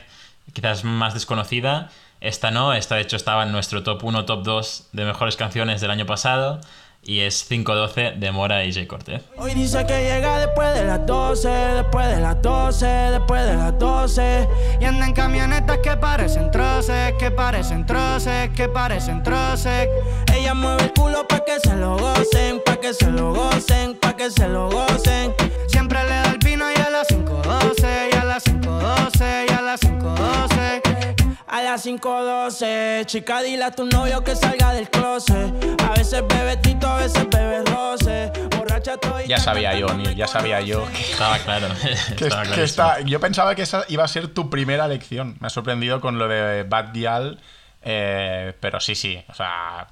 quizás 0.54 0.82
más 0.82 1.12
desconocida, 1.12 1.90
esta 2.22 2.50
no, 2.50 2.72
esta 2.72 2.94
de 2.94 3.02
hecho 3.02 3.16
estaba 3.16 3.42
en 3.42 3.52
nuestro 3.52 3.82
top 3.82 4.02
1, 4.02 4.24
top 4.24 4.44
2 4.44 4.88
de 4.92 5.04
mejores 5.04 5.36
canciones 5.36 5.82
del 5.82 5.90
año 5.90 6.06
pasado, 6.06 6.62
y 7.06 7.20
es 7.20 7.44
512 7.44 8.12
de 8.16 8.32
Mora 8.32 8.64
y 8.64 8.72
Jay 8.72 8.86
Cortez. 8.86 9.22
Hoy 9.36 9.54
dice 9.54 9.84
que 9.86 10.02
llega 10.02 10.38
después 10.38 10.74
de 10.74 10.84
las 10.84 11.06
12, 11.06 11.48
después 11.48 12.08
de 12.08 12.20
las 12.20 12.40
12, 12.40 12.86
después 12.86 13.44
de 13.46 13.54
las 13.56 13.78
12. 13.78 14.48
Y 14.80 14.84
anda 14.84 15.06
en 15.06 15.12
camionetas 15.12 15.78
que 15.78 15.96
parecen 15.96 16.50
troces, 16.50 17.12
que 17.18 17.30
parecen 17.30 17.86
troces, 17.86 18.50
que 18.50 18.68
parecen 18.68 19.22
troces. 19.22 19.88
Ella 20.34 20.54
mueve 20.54 20.84
el 20.84 20.92
culo 20.92 21.26
pa' 21.28 21.44
que 21.44 21.60
se 21.60 21.76
lo 21.76 21.96
gocen, 21.98 22.62
pa' 22.64 22.76
que 22.76 22.94
se 22.94 23.10
lo 23.10 23.34
gocen, 23.34 23.94
pa' 23.98 24.16
que 24.16 24.30
se 24.30 24.48
lo 24.48 24.70
gocen. 24.70 25.34
Siempre 25.68 26.02
le 26.04 26.10
da 26.10 26.30
el 26.30 26.38
vino 26.38 26.64
y 26.70 26.80
a 26.80 26.90
las 26.90 27.08
512, 27.08 28.10
y 28.12 28.16
a 28.16 28.24
las 28.24 28.44
512, 28.44 29.46
y 29.48 29.52
a 29.52 29.60
las 29.60 29.80
512. 29.80 29.83
A 31.54 31.62
las 31.62 31.86
5.12, 31.86 33.06
chica, 33.06 33.40
dile 33.40 33.62
a 33.62 33.70
tu 33.70 33.86
novio 33.86 34.24
que 34.24 34.34
salga 34.34 34.72
del 34.72 34.90
closet. 34.90 35.52
A 35.88 35.90
veces 35.92 36.24
bebe 36.26 36.56
tito, 36.56 36.88
a 36.88 36.96
veces 36.96 37.28
bebe 37.30 37.62
roce. 37.64 38.32
Borracha 38.56 38.96
todo 38.96 39.20
Ya 39.24 39.38
sabía 39.38 39.78
yo, 39.78 39.86
Neil, 39.94 40.16
ya 40.16 40.26
sabía 40.26 40.60
yo 40.62 40.84
que, 40.92 41.00
Estaba 41.12 41.38
claro. 41.38 41.68
que- 42.16 42.24
estaba 42.26 42.42
que 42.42 42.62
esta- 42.64 43.00
yo 43.02 43.20
pensaba 43.20 43.54
que 43.54 43.62
esa 43.62 43.84
iba 43.88 44.02
a 44.02 44.08
ser 44.08 44.26
tu 44.34 44.50
primera 44.50 44.88
lección. 44.88 45.36
Me 45.38 45.46
ha 45.46 45.50
sorprendido 45.50 46.00
con 46.00 46.18
lo 46.18 46.26
de 46.26 46.64
Bad 46.64 46.86
Dial, 46.86 47.38
eh, 47.82 48.52
pero 48.58 48.80
sí, 48.80 48.96
sí, 48.96 49.22
o 49.28 49.34
sea, 49.34 49.86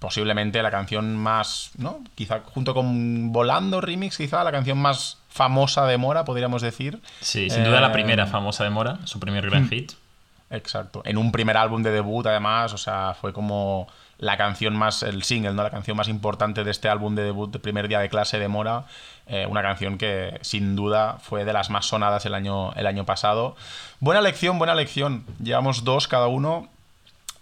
posiblemente 0.00 0.60
la 0.64 0.72
canción 0.72 1.16
más, 1.16 1.70
¿no? 1.78 2.00
Quizá 2.16 2.40
junto 2.52 2.74
con 2.74 3.30
Volando 3.32 3.80
Remix, 3.80 4.16
quizá 4.16 4.42
la 4.42 4.50
canción 4.50 4.78
más 4.78 5.18
famosa 5.28 5.86
de 5.86 5.96
Mora, 5.96 6.24
podríamos 6.24 6.60
decir. 6.60 7.00
Sí, 7.20 7.48
sin 7.50 7.62
duda 7.62 7.80
la 7.80 7.88
Eh, 7.88 7.92
primera 7.92 8.26
famosa 8.26 8.64
de 8.64 8.70
Mora, 8.70 8.98
su 9.04 9.20
primer 9.20 9.48
gran 9.48 9.68
hit. 9.68 9.92
Exacto. 10.50 11.02
En 11.04 11.18
un 11.18 11.32
primer 11.32 11.56
álbum 11.56 11.82
de 11.82 11.90
debut, 11.90 12.26
además, 12.26 12.72
o 12.72 12.78
sea, 12.78 13.14
fue 13.20 13.32
como 13.32 13.88
la 14.18 14.36
canción 14.36 14.76
más, 14.76 15.02
el 15.02 15.22
single, 15.22 15.52
¿no? 15.54 15.62
La 15.62 15.70
canción 15.70 15.96
más 15.96 16.08
importante 16.08 16.64
de 16.64 16.70
este 16.70 16.88
álbum 16.88 17.14
de 17.14 17.24
debut, 17.24 17.50
de 17.52 17.58
primer 17.58 17.88
día 17.88 17.98
de 17.98 18.08
clase 18.08 18.38
de 18.38 18.48
Mora. 18.48 18.84
Eh, 19.26 19.46
una 19.48 19.62
canción 19.62 19.98
que 19.98 20.38
sin 20.42 20.76
duda 20.76 21.18
fue 21.20 21.44
de 21.44 21.52
las 21.52 21.70
más 21.70 21.86
sonadas 21.86 22.24
el 22.26 22.34
año, 22.34 22.72
el 22.74 22.86
año 22.86 23.04
pasado. 23.04 23.56
Buena 24.00 24.20
lección, 24.20 24.58
buena 24.58 24.74
lección. 24.74 25.24
Llevamos 25.42 25.84
dos 25.84 26.08
cada 26.08 26.26
uno. 26.28 26.68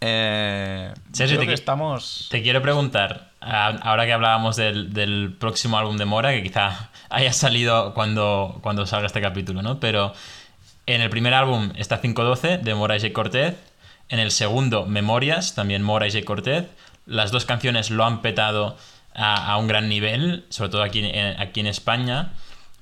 Eh, 0.01 0.93
Sergio, 1.13 1.37
creo 1.37 1.47
te 1.47 1.47
que 1.49 1.55
estamos. 1.55 2.29
Te 2.31 2.43
quiero 2.43 2.63
preguntar, 2.63 3.31
ahora 3.41 4.05
que 4.05 4.13
hablábamos 4.13 4.57
del, 4.57 4.93
del 4.93 5.37
próximo 5.39 5.79
álbum 5.79 5.97
de 5.97 6.05
Mora, 6.07 6.33
que 6.33 6.43
quizá 6.43 6.91
haya 7.11 7.33
salido 7.33 7.95
cuando, 7.95 8.59
cuando 8.63 8.87
salga 8.87 9.07
este 9.07 9.21
capítulo, 9.21 9.63
¿no? 9.63 9.79
Pero 9.79 10.13
en 10.87 11.01
el 11.01 11.11
primer 11.11 11.35
álbum 11.35 11.73
está 11.77 12.01
512 12.01 12.59
de 12.59 12.75
Mora 12.75 12.97
y 12.97 13.11
Cortez. 13.13 13.57
En 14.09 14.19
el 14.19 14.31
segundo, 14.31 14.85
Memorias, 14.87 15.55
también 15.55 15.83
Mora 15.83 16.09
y 16.09 16.23
Cortez. 16.23 16.67
Las 17.07 17.31
dos 17.31 17.45
canciones 17.45 17.91
lo 17.91 18.05
han 18.05 18.23
petado 18.23 18.77
a, 19.15 19.53
a 19.53 19.57
un 19.59 19.69
gran 19.69 19.89
nivel, 19.89 20.45
sobre 20.49 20.71
todo 20.71 20.83
aquí 20.83 21.01
en, 21.05 21.41
aquí 21.41 21.61
en 21.61 21.67
España. 21.67 22.33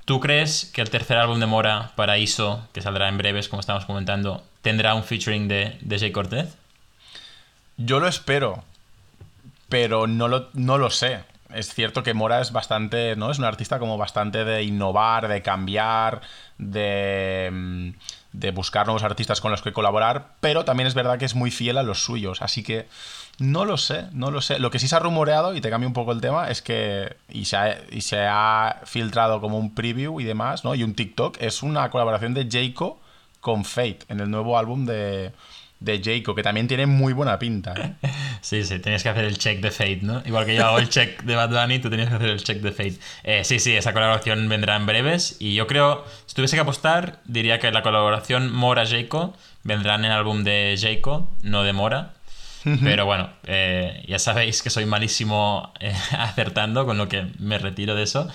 ¿Tú 0.05 0.19
crees 0.19 0.71
que 0.75 0.81
el 0.81 0.91
tercer 0.91 1.19
álbum 1.19 1.39
de 1.39 1.47
Mora, 1.47 1.93
Paraíso, 1.95 2.67
que 2.73 2.81
saldrá 2.81 3.09
en 3.09 3.19
breves, 3.19 3.49
como 3.49 3.61
estamos 3.61 3.85
comentando, 3.85 4.43
tendrá 4.63 4.95
un 4.95 5.05
featuring 5.05 5.47
de, 5.47 5.77
de 5.81 5.99
Jay 5.99 6.11
Cortez? 6.11 6.57
Yo 7.77 8.01
lo 8.01 8.09
espero, 8.09 8.65
pero 9.69 10.07
no 10.07 10.29
lo, 10.29 10.49
no 10.53 10.79
lo 10.79 10.91
sé. 10.91 11.21
Es 11.55 11.75
cierto 11.75 12.03
que 12.03 12.15
Mora 12.15 12.41
es 12.41 12.53
bastante, 12.53 13.17
¿no? 13.17 13.31
Es 13.31 13.39
un 13.39 13.45
artista 13.45 13.79
como 13.79 13.99
bastante 13.99 14.45
de 14.45 14.63
innovar, 14.63 15.29
de 15.29 15.43
cambiar, 15.43 16.21
de, 16.59 17.51
mm, 17.53 17.91
de 18.33 18.51
buscar 18.53 18.87
nuevos 18.87 19.03
artistas 19.03 19.41
con 19.41 19.51
los 19.51 19.63
que 19.63 19.73
colaborar, 19.73 20.35
pero 20.41 20.65
también 20.65 20.87
es 20.87 20.95
verdad 20.95 21.19
que 21.19 21.25
es 21.25 21.35
muy 21.35 21.51
fiel 21.51 21.79
a 21.79 21.83
los 21.83 22.05
suyos, 22.05 22.43
así 22.43 22.63
que 22.63 22.87
no 23.39 23.65
lo 23.65 23.77
sé, 23.77 24.07
no 24.13 24.31
lo 24.31 24.41
sé. 24.41 24.59
Lo 24.59 24.71
que 24.71 24.79
sí 24.79 24.87
se 24.87 24.97
ha 24.97 24.99
rumoreado, 24.99 25.55
y 25.55 25.61
te 25.61 25.71
cambio 25.71 25.89
un 25.89 25.95
poco 25.95 26.13
el 26.13 26.21
tema, 26.21 26.51
es 26.51 26.63
que, 26.63 27.17
y 27.29 27.47
se 27.47 27.57
ha, 27.57 27.79
y 27.91 28.03
se 28.03 28.19
ha 28.21 28.83
filtrado 28.85 29.41
como 29.41 29.59
un 29.59 29.75
preview 29.75 30.21
y 30.21 30.25
demás, 30.25 30.65
¿no? 30.65 30.75
Y 30.75 30.85
un 30.85 30.95
TikTok, 30.95 31.39
es 31.41 31.63
una 31.63 31.91
colaboración 31.91 32.35
de 32.35 32.49
Jayco 32.51 33.01
con 33.41 33.65
Fate 33.65 34.01
en 34.09 34.21
el 34.21 34.31
nuevo 34.31 34.59
álbum 34.59 34.85
de, 34.85 35.33
de 35.81 36.01
Jayco, 36.03 36.35
que 36.35 36.43
también 36.43 36.69
tiene 36.69 36.87
muy 36.87 37.13
buena 37.13 37.39
pinta, 37.39 37.75
¿eh? 37.75 37.95
Sí, 38.43 38.65
sí, 38.65 38.79
tenías 38.79 39.03
que 39.03 39.09
hacer 39.09 39.25
el 39.25 39.37
check 39.37 39.61
de 39.61 39.71
Fate, 39.71 40.01
¿no? 40.03 40.23
Igual 40.25 40.47
que 40.47 40.55
yo 40.55 40.67
hago 40.67 40.79
el 40.79 40.89
check 40.89 41.23
de 41.25 41.37
Bad 41.37 41.51
Bunny, 41.51 41.79
tú 41.79 41.91
tenías 41.91 42.09
que 42.09 42.15
hacer 42.15 42.29
el 42.29 42.43
check 42.43 42.59
de 42.61 42.73
Fate. 42.73 42.99
Eh, 43.23 43.45
sí, 43.45 43.59
sí, 43.59 43.75
esa 43.75 43.93
colaboración 43.93 44.49
vendrá 44.49 44.77
en 44.77 44.87
breves 44.87 45.37
y 45.41 45.55
yo 45.55 45.67
creo, 45.67 46.05
si 46.27 46.35
tuviese 46.35 46.57
que 46.57 46.63
apostar, 46.63 47.21
diría 47.25 47.59
que 47.59 47.71
la 47.71 47.83
colaboración 47.83 48.53
Mora-Jayco 48.53 49.35
vendrá 49.63 49.97
en 49.97 50.07
el 50.07 50.13
álbum 50.13 50.45
de 50.45 50.77
Jayco, 50.81 51.31
no 51.43 51.65
de 51.65 51.73
Mora. 51.73 52.13
Pero 52.83 53.07
bueno, 53.07 53.31
eh, 53.45 54.05
ya 54.07 54.19
sabéis 54.19 54.63
que 54.63 54.69
soy 54.69 54.85
malísimo 54.85 55.73
eh, 55.81 55.95
acertando, 56.19 56.85
con 56.87 56.99
lo 56.99 57.09
que 57.09 57.27
me 57.39 57.59
retiro 57.59 57.95
de 57.95 58.03
eso. 58.03 58.29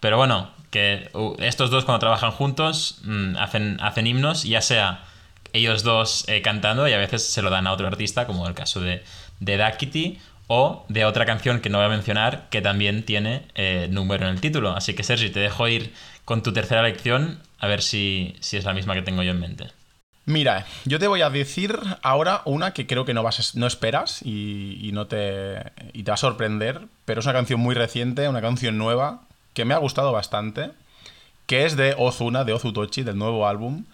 Pero 0.00 0.16
bueno, 0.16 0.50
que 0.70 1.10
uh, 1.14 1.34
estos 1.38 1.70
dos 1.70 1.84
cuando 1.84 2.00
trabajan 2.00 2.30
juntos 2.30 3.00
mm, 3.04 3.36
hacen, 3.36 3.78
hacen 3.80 4.06
himnos, 4.06 4.44
ya 4.44 4.60
sea 4.60 5.04
ellos 5.52 5.82
dos 5.82 6.24
eh, 6.28 6.42
cantando 6.42 6.88
y 6.88 6.92
a 6.92 6.98
veces 6.98 7.24
se 7.24 7.42
lo 7.42 7.50
dan 7.50 7.66
a 7.66 7.72
otro 7.72 7.86
artista, 7.86 8.26
como 8.26 8.46
el 8.46 8.54
caso 8.54 8.80
de, 8.80 9.02
de 9.40 9.56
Duckity, 9.56 10.18
o 10.52 10.84
de 10.88 11.04
otra 11.04 11.26
canción 11.26 11.60
que 11.60 11.70
no 11.70 11.78
voy 11.78 11.86
a 11.86 11.90
mencionar 11.90 12.48
que 12.50 12.60
también 12.60 13.04
tiene 13.04 13.42
eh, 13.54 13.86
número 13.90 14.26
en 14.26 14.34
el 14.34 14.40
título. 14.40 14.70
Así 14.70 14.94
que 14.94 15.04
Sergi, 15.04 15.30
te 15.30 15.38
dejo 15.38 15.68
ir 15.68 15.92
con 16.24 16.42
tu 16.42 16.52
tercera 16.52 16.82
lección 16.82 17.40
a 17.60 17.68
ver 17.68 17.82
si, 17.82 18.34
si 18.40 18.56
es 18.56 18.64
la 18.64 18.74
misma 18.74 18.94
que 18.94 19.02
tengo 19.02 19.22
yo 19.22 19.30
en 19.30 19.38
mente. 19.38 19.68
Mira, 20.26 20.66
yo 20.84 20.98
te 20.98 21.06
voy 21.06 21.22
a 21.22 21.30
decir 21.30 21.78
ahora 22.02 22.42
una 22.44 22.72
que 22.72 22.86
creo 22.86 23.04
que 23.04 23.14
no, 23.14 23.22
vas, 23.22 23.54
no 23.54 23.66
esperas 23.66 24.22
y, 24.22 24.90
no 24.92 25.06
te, 25.06 25.72
y 25.92 26.02
te 26.02 26.10
va 26.10 26.14
a 26.14 26.18
sorprender, 26.18 26.82
pero 27.04 27.20
es 27.20 27.26
una 27.26 27.32
canción 27.32 27.60
muy 27.60 27.74
reciente, 27.74 28.28
una 28.28 28.40
canción 28.40 28.76
nueva, 28.76 29.22
que 29.54 29.64
me 29.64 29.74
ha 29.74 29.78
gustado 29.78 30.12
bastante, 30.12 30.70
que 31.46 31.64
es 31.64 31.76
de 31.76 31.94
Ozuna, 31.96 32.44
de 32.44 32.52
Ozutochi, 32.52 33.02
del 33.02 33.18
nuevo 33.18 33.46
álbum, 33.46 33.84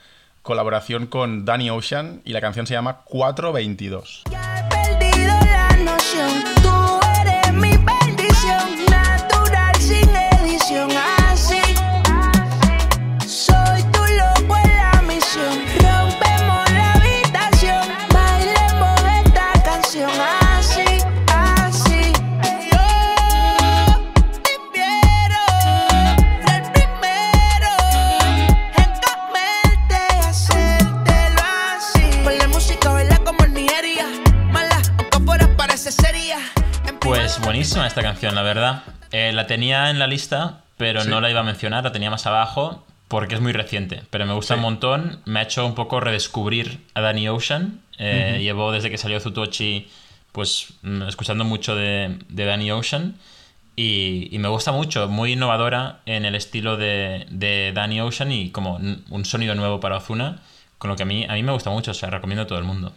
colaboración 0.47 1.07
con 1.09 1.45
Danny 1.45 1.69
Ocean, 1.69 2.23
y 2.25 2.33
la 2.33 2.41
canción 2.41 2.67
se 2.67 2.73
llama 2.73 3.03
422. 3.05 4.23
Ya 4.31 4.61
he 4.61 4.99
perdido 4.99 5.35
la 5.45 5.77
noción. 5.77 6.56
Buenísima 37.47 37.87
esta 37.87 38.03
canción, 38.03 38.35
la 38.35 38.43
verdad. 38.43 38.83
Eh, 39.13 39.33
la 39.33 39.47
tenía 39.47 39.91
en 39.91 39.99
la 39.99 40.07
lista, 40.07 40.63
pero 40.77 41.01
Sí. 41.03 41.09
no 41.09 41.21
la 41.21 41.31
iba 41.31 41.41
a 41.41 41.45
mencionar, 41.45 41.85
la 41.85 41.93
tenía 41.93 42.11
más 42.11 42.27
abajo 42.27 42.85
porque 43.09 43.35
es 43.37 43.41
muy 43.41 43.53
reciente. 43.53 44.03
Pero 44.11 44.27
me 44.27 44.33
gusta 44.35 44.55
Sí. 44.55 44.59
un 44.59 44.63
montón, 44.63 45.21
me 45.25 45.41
ha 45.41 45.43
hecho 45.45 45.65
un 45.65 45.75
poco 45.75 46.01
redescubrir 46.01 46.81
a 46.95 47.01
Danny 47.01 47.29
Ocean. 47.29 47.81
Eh, 47.99 48.39
Llevo 48.43 48.73
desde 48.73 48.91
que 48.91 48.99
salió 48.99 49.21
Zutochi, 49.21 49.89
pues 50.33 50.75
mm, 50.83 51.03
escuchando 51.03 51.45
mucho 51.45 51.75
de, 51.77 52.19
de 52.29 52.45
Danny 52.45 52.71
Ocean. 52.73 53.15
Y, 53.79 54.29
y 54.33 54.39
me 54.39 54.49
gusta 54.49 54.73
mucho, 54.73 55.07
muy 55.09 55.33
innovadora 55.33 56.01
en 56.07 56.25
el 56.25 56.35
estilo 56.35 56.77
de, 56.79 57.27
de 57.31 57.73
Danny 57.75 58.01
Ocean 58.01 58.33
y 58.33 58.51
como 58.51 58.77
un 58.77 59.25
sonido 59.27 59.55
nuevo 59.55 59.81
para 59.81 59.99
Ozuna, 59.99 60.39
con 60.79 60.89
lo 60.91 60.97
que 60.97 61.03
a 61.03 61.07
mí, 61.07 61.27
a 61.29 61.35
mí 61.35 61.43
me 61.43 61.53
gusta 61.53 61.69
mucho, 61.71 61.91
o 61.91 61.95
sea, 61.95 62.09
recomiendo 62.11 62.43
a 62.45 62.47
todo 62.47 62.59
el 62.59 62.65
mundo. 62.65 62.93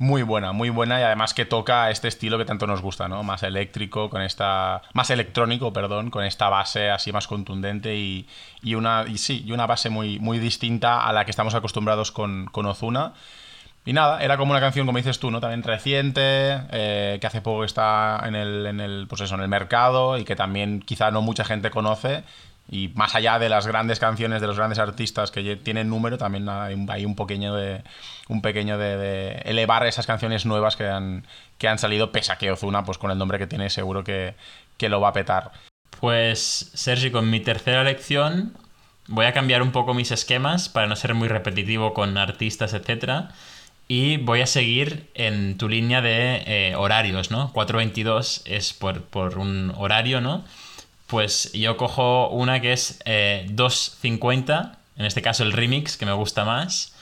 Muy 0.00 0.22
buena, 0.22 0.52
muy 0.52 0.70
buena 0.70 0.98
y 0.98 1.02
además 1.02 1.34
que 1.34 1.44
toca 1.44 1.90
este 1.90 2.08
estilo 2.08 2.38
que 2.38 2.46
tanto 2.46 2.66
nos 2.66 2.80
gusta, 2.80 3.06
¿no? 3.06 3.22
Más 3.22 3.42
eléctrico, 3.42 4.08
con 4.08 4.22
esta. 4.22 4.80
Más 4.94 5.10
electrónico, 5.10 5.74
perdón, 5.74 6.08
con 6.10 6.24
esta 6.24 6.48
base 6.48 6.88
así 6.88 7.12
más 7.12 7.26
contundente 7.26 7.94
y, 7.94 8.26
una. 8.74 9.04
Sí, 9.16 9.44
y 9.46 9.52
una 9.52 9.66
base 9.66 9.90
muy, 9.90 10.18
muy 10.18 10.38
distinta 10.38 11.06
a 11.06 11.12
la 11.12 11.26
que 11.26 11.30
estamos 11.30 11.54
acostumbrados 11.54 12.12
con, 12.12 12.46
con 12.46 12.64
Ozuna. 12.64 13.12
Y 13.84 13.92
nada, 13.92 14.22
era 14.22 14.38
como 14.38 14.52
una 14.52 14.60
canción, 14.60 14.86
como 14.86 14.96
dices 14.96 15.18
tú, 15.18 15.30
¿no? 15.30 15.38
También 15.38 15.62
reciente, 15.62 16.22
eh, 16.70 17.18
que 17.20 17.26
hace 17.26 17.42
poco 17.42 17.64
está 17.64 18.22
en 18.26 18.36
el, 18.36 18.66
en 18.66 18.80
el, 18.80 19.06
pues 19.06 19.20
eso, 19.20 19.34
en 19.34 19.42
el 19.42 19.48
mercado 19.48 20.16
y 20.16 20.24
que 20.24 20.34
también 20.34 20.80
quizá 20.80 21.10
no 21.10 21.20
mucha 21.20 21.44
gente 21.44 21.70
conoce. 21.70 22.24
Y 22.70 22.88
más 22.94 23.16
allá 23.16 23.38
de 23.40 23.48
las 23.48 23.66
grandes 23.66 23.98
canciones 23.98 24.40
de 24.40 24.46
los 24.46 24.56
grandes 24.56 24.78
artistas 24.78 25.30
que 25.30 25.56
tienen 25.56 25.88
número, 25.88 26.18
también 26.18 26.48
hay 26.48 27.04
un, 27.04 27.16
pequeño 27.16 27.54
de 27.54 27.82
un 28.28 28.42
pequeño 28.42 28.78
de, 28.78 29.42
elevar 29.44 29.86
esas 29.86 30.06
canciones 30.06 30.46
nuevas 30.46 30.76
que 30.76 30.86
han, 30.86 31.26
que 31.58 31.66
han 31.66 31.78
salido, 31.78 32.12
pese 32.12 32.30
a 32.32 32.38
que 32.38 32.52
Ozuna, 32.52 32.84
pues 32.84 32.96
con 32.96 33.10
el 33.10 33.18
nombre 33.18 33.38
que 33.38 33.48
tiene, 33.48 33.70
seguro 33.70 34.04
que, 34.04 34.36
que 34.76 34.88
lo 34.88 35.00
va 35.00 35.08
a 35.08 35.12
petar. 35.12 35.50
Pues, 35.98 36.70
Sergi, 36.74 37.10
con 37.10 37.28
mi 37.28 37.40
tercera 37.40 37.82
lección 37.82 38.54
voy 39.10 39.26
a 39.26 39.32
cambiar 39.32 39.60
un 39.62 39.72
poco 39.72 39.92
mis 39.92 40.12
esquemas 40.12 40.68
para 40.68 40.86
no 40.86 40.96
ser 40.96 41.14
muy 41.14 41.28
repetitivo 41.28 41.92
con 41.92 42.16
artistas, 42.16 42.72
etcétera. 42.72 43.30
Y 43.88 44.18
voy 44.18 44.40
a 44.40 44.46
seguir 44.46 45.10
en 45.14 45.58
tu 45.58 45.68
línea 45.68 46.00
de 46.00 46.44
eh, 46.46 46.76
horarios, 46.76 47.32
¿no? 47.32 47.52
422 47.52 48.42
es 48.44 48.72
por, 48.72 49.02
por, 49.02 49.38
un 49.38 49.72
horario, 49.76 50.20
¿no? 50.20 50.44
Pues 51.10 51.52
yo 51.52 51.76
cojo 51.76 52.28
una 52.28 52.60
que 52.60 52.72
es 52.72 53.00
250, 53.48 54.72
eh, 54.72 55.00
en 55.00 55.06
este 55.06 55.22
caso 55.22 55.42
el 55.42 55.52
remix, 55.52 55.96
que 55.96 56.06
me 56.06 56.12
gusta 56.12 56.44
más, 56.44 56.94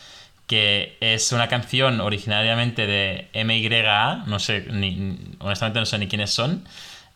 que 0.47 0.97
es 1.00 1.31
una 1.33 1.49
canción 1.49 2.00
originariamente 2.00 2.87
de 2.87 3.29
MYA, 3.35 4.25
no 4.27 4.38
sé, 4.38 4.65
ni, 4.71 5.19
honestamente 5.41 5.79
no 5.79 5.85
sé 5.85 5.99
ni 5.99 6.09
quiénes 6.09 6.31
son, 6.31 6.67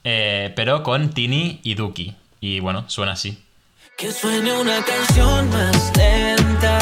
eh, 0.04 0.52
pero 0.54 0.82
con 0.82 1.10
Tini 1.14 1.60
y 1.62 1.74
Duki. 1.74 2.14
Y 2.40 2.60
bueno, 2.60 2.84
suena 2.88 3.12
así. 3.12 3.42
Que 3.96 4.12
suene 4.12 4.52
una 4.52 4.84
canción 4.84 5.48
más 5.48 5.92
lenta, 5.96 6.78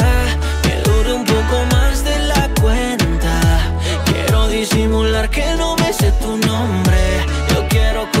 que 0.61 0.89
dure 0.89 1.13
un 1.13 1.23
poco 1.23 1.65
más 1.71 2.03
de 2.03 2.19
la 2.27 2.49
cuenta. 2.59 3.79
Quiero 4.05 4.49
disimular 4.49 5.29
que 5.29 5.55
no 5.55 5.77
me 5.77 5.93
sé 5.93 6.11
tu 6.13 6.35
nombre. 6.35 7.25
Yo 7.49 7.65
quiero 7.69 8.11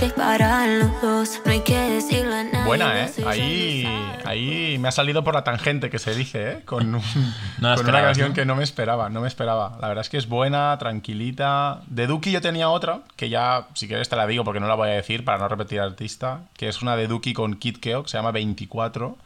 noche 0.00 0.14
para 0.14 0.66
los 0.66 1.02
dos. 1.02 1.40
No 1.44 1.52
hay 1.52 1.60
que 1.60 1.76
decirle 1.76 2.34
a 2.34 2.44
nadie. 2.44 2.66
Buena, 2.66 3.04
¿eh? 3.04 3.10
Ahí, 3.26 4.18
ahí 4.24 4.78
me 4.78 4.88
ha 4.88 4.92
salido 4.92 5.24
por 5.24 5.34
la 5.34 5.44
tangente 5.44 5.90
que 5.90 5.98
se 5.98 6.14
dice, 6.14 6.50
¿eh? 6.52 6.62
Con, 6.64 6.92
con 6.92 7.88
una 7.88 8.02
canción 8.02 8.32
que 8.32 8.44
no 8.44 8.56
me 8.56 8.64
esperaba, 8.64 9.10
no 9.10 9.20
me 9.20 9.28
esperaba. 9.28 9.76
La 9.80 9.88
verdad 9.88 10.02
es 10.02 10.08
que 10.08 10.16
es 10.16 10.28
buena, 10.28 10.76
tranquilita. 10.78 11.82
De 11.86 12.06
Duki 12.06 12.30
yo 12.30 12.40
tenía 12.40 12.70
otra, 12.70 13.00
que 13.16 13.28
ya, 13.28 13.68
si 13.74 13.88
quieres 13.88 14.08
te 14.08 14.16
la 14.16 14.26
digo 14.26 14.44
porque 14.44 14.60
no 14.60 14.68
la 14.68 14.74
voy 14.74 14.88
a 14.88 14.92
decir 14.92 15.24
para 15.24 15.38
no 15.38 15.48
repetir 15.48 15.80
artista, 15.80 16.42
que 16.56 16.68
es 16.68 16.82
una 16.82 16.96
de 16.96 17.06
Duki 17.06 17.32
con 17.32 17.56
Kid 17.56 17.78
Keo, 17.78 18.02
que 18.04 18.08
se 18.08 18.16
llama 18.16 18.30
24. 18.30 19.18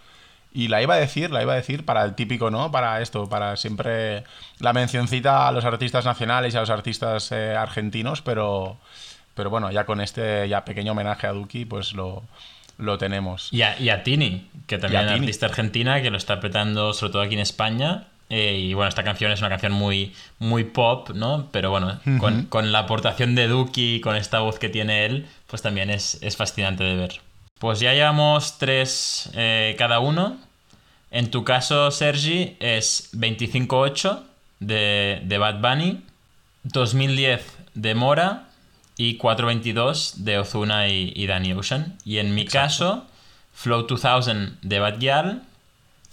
Y 0.52 0.69
la 0.69 0.83
iba 0.83 0.95
a 0.95 0.99
decir, 0.99 1.33
la 1.33 1.43
iba 1.43 1.52
a 1.52 1.57
decir 1.57 1.85
para 1.85 2.04
el 2.04 2.14
típico, 2.14 2.50
¿no? 2.50 2.71
Para 2.71 3.00
esto, 3.00 3.28
para 3.28 3.57
siempre 3.57 4.23
la 4.61 4.73
mencioncita 4.73 5.49
a 5.49 5.52
los 5.52 5.64
artistas 5.64 6.04
nacionales 6.04 6.54
y 6.54 6.57
a 6.57 6.61
los 6.61 6.71
artistas 6.71 7.33
eh, 7.33 7.57
argentinos, 7.57 8.23
pero, 8.23 8.78
pero 9.35 9.50
bueno, 9.50 9.71
ya 9.71 9.85
con 9.85 10.00
este 10.00 10.49
ya 10.49 10.64
pequeño 10.64 10.93
homenaje 10.93 11.26
a 11.26 11.33
Duki, 11.33 11.64
pues 11.64 11.93
lo, 11.93 12.23
lo 12.79 12.99
tenemos. 12.99 13.49
Y 13.53 13.62
a, 13.62 13.79
y 13.81 13.88
a 13.88 14.03
Tini, 14.03 14.49
que 14.67 14.79
también 14.79 15.03
es 15.03 15.09
una 15.09 15.21
artista 15.21 15.47
argentina 15.47 16.03
que 16.03 16.11
lo 16.11 16.17
está 16.17 16.35
apretando 16.35 16.93
sobre 16.93 17.12
todo 17.12 17.23
aquí 17.23 17.35
en 17.35 17.41
España. 17.41 18.09
Eh, 18.31 18.59
y 18.59 18.75
bueno, 18.75 18.88
esta 18.88 19.05
canción 19.05 19.31
es 19.33 19.41
una 19.41 19.50
canción 19.50 19.73
muy, 19.73 20.14
muy 20.38 20.64
pop, 20.64 21.11
¿no? 21.11 21.49
Pero 21.53 21.71
bueno, 21.71 22.00
con, 22.19 22.47
con, 22.47 22.73
la 22.73 22.81
aportación 22.81 23.35
de 23.35 23.49
Duki, 23.49 24.00
con 24.00 24.17
esta 24.17 24.41
voz 24.41 24.59
que 24.59 24.71
tiene 24.71 25.05
él, 25.05 25.26
pues 25.47 25.61
también 25.61 25.91
es, 25.91 26.19
es 26.23 26.37
fascinante 26.37 26.85
de 26.85 26.97
ver. 26.97 27.21
Pues 27.59 27.81
ya 27.81 27.93
llevamos 27.93 28.59
tres 28.59 29.31
eh, 29.35 29.76
cada 29.79 30.00
uno. 30.00 30.38
En 31.11 31.31
tu 31.31 31.45
caso, 31.45 31.91
Sergi, 31.91 32.57
es 32.61 33.11
25-8 33.12 34.21
de, 34.59 35.21
de 35.25 35.38
Bad 35.38 35.61
Bunny, 35.61 36.03
2010 36.64 37.47
de 37.75 37.95
Mora 37.95 38.49
y 38.97 39.17
422 39.17 40.25
de 40.25 40.39
Ozuna 40.39 40.89
y, 40.89 41.26
Danny 41.26 41.52
Ocean. 41.52 41.99
Y 42.04 42.19
en 42.19 42.35
mi 42.35 42.45
caso, 42.45 43.07
Flow 43.52 43.87
2000 43.87 44.59
de 44.63 44.78
Bad 44.78 44.99
Gyal, 44.99 45.43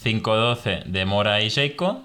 512 0.04 0.84
de 0.86 1.06
Mora 1.06 1.42
y 1.42 1.50
Seiko 1.50 2.04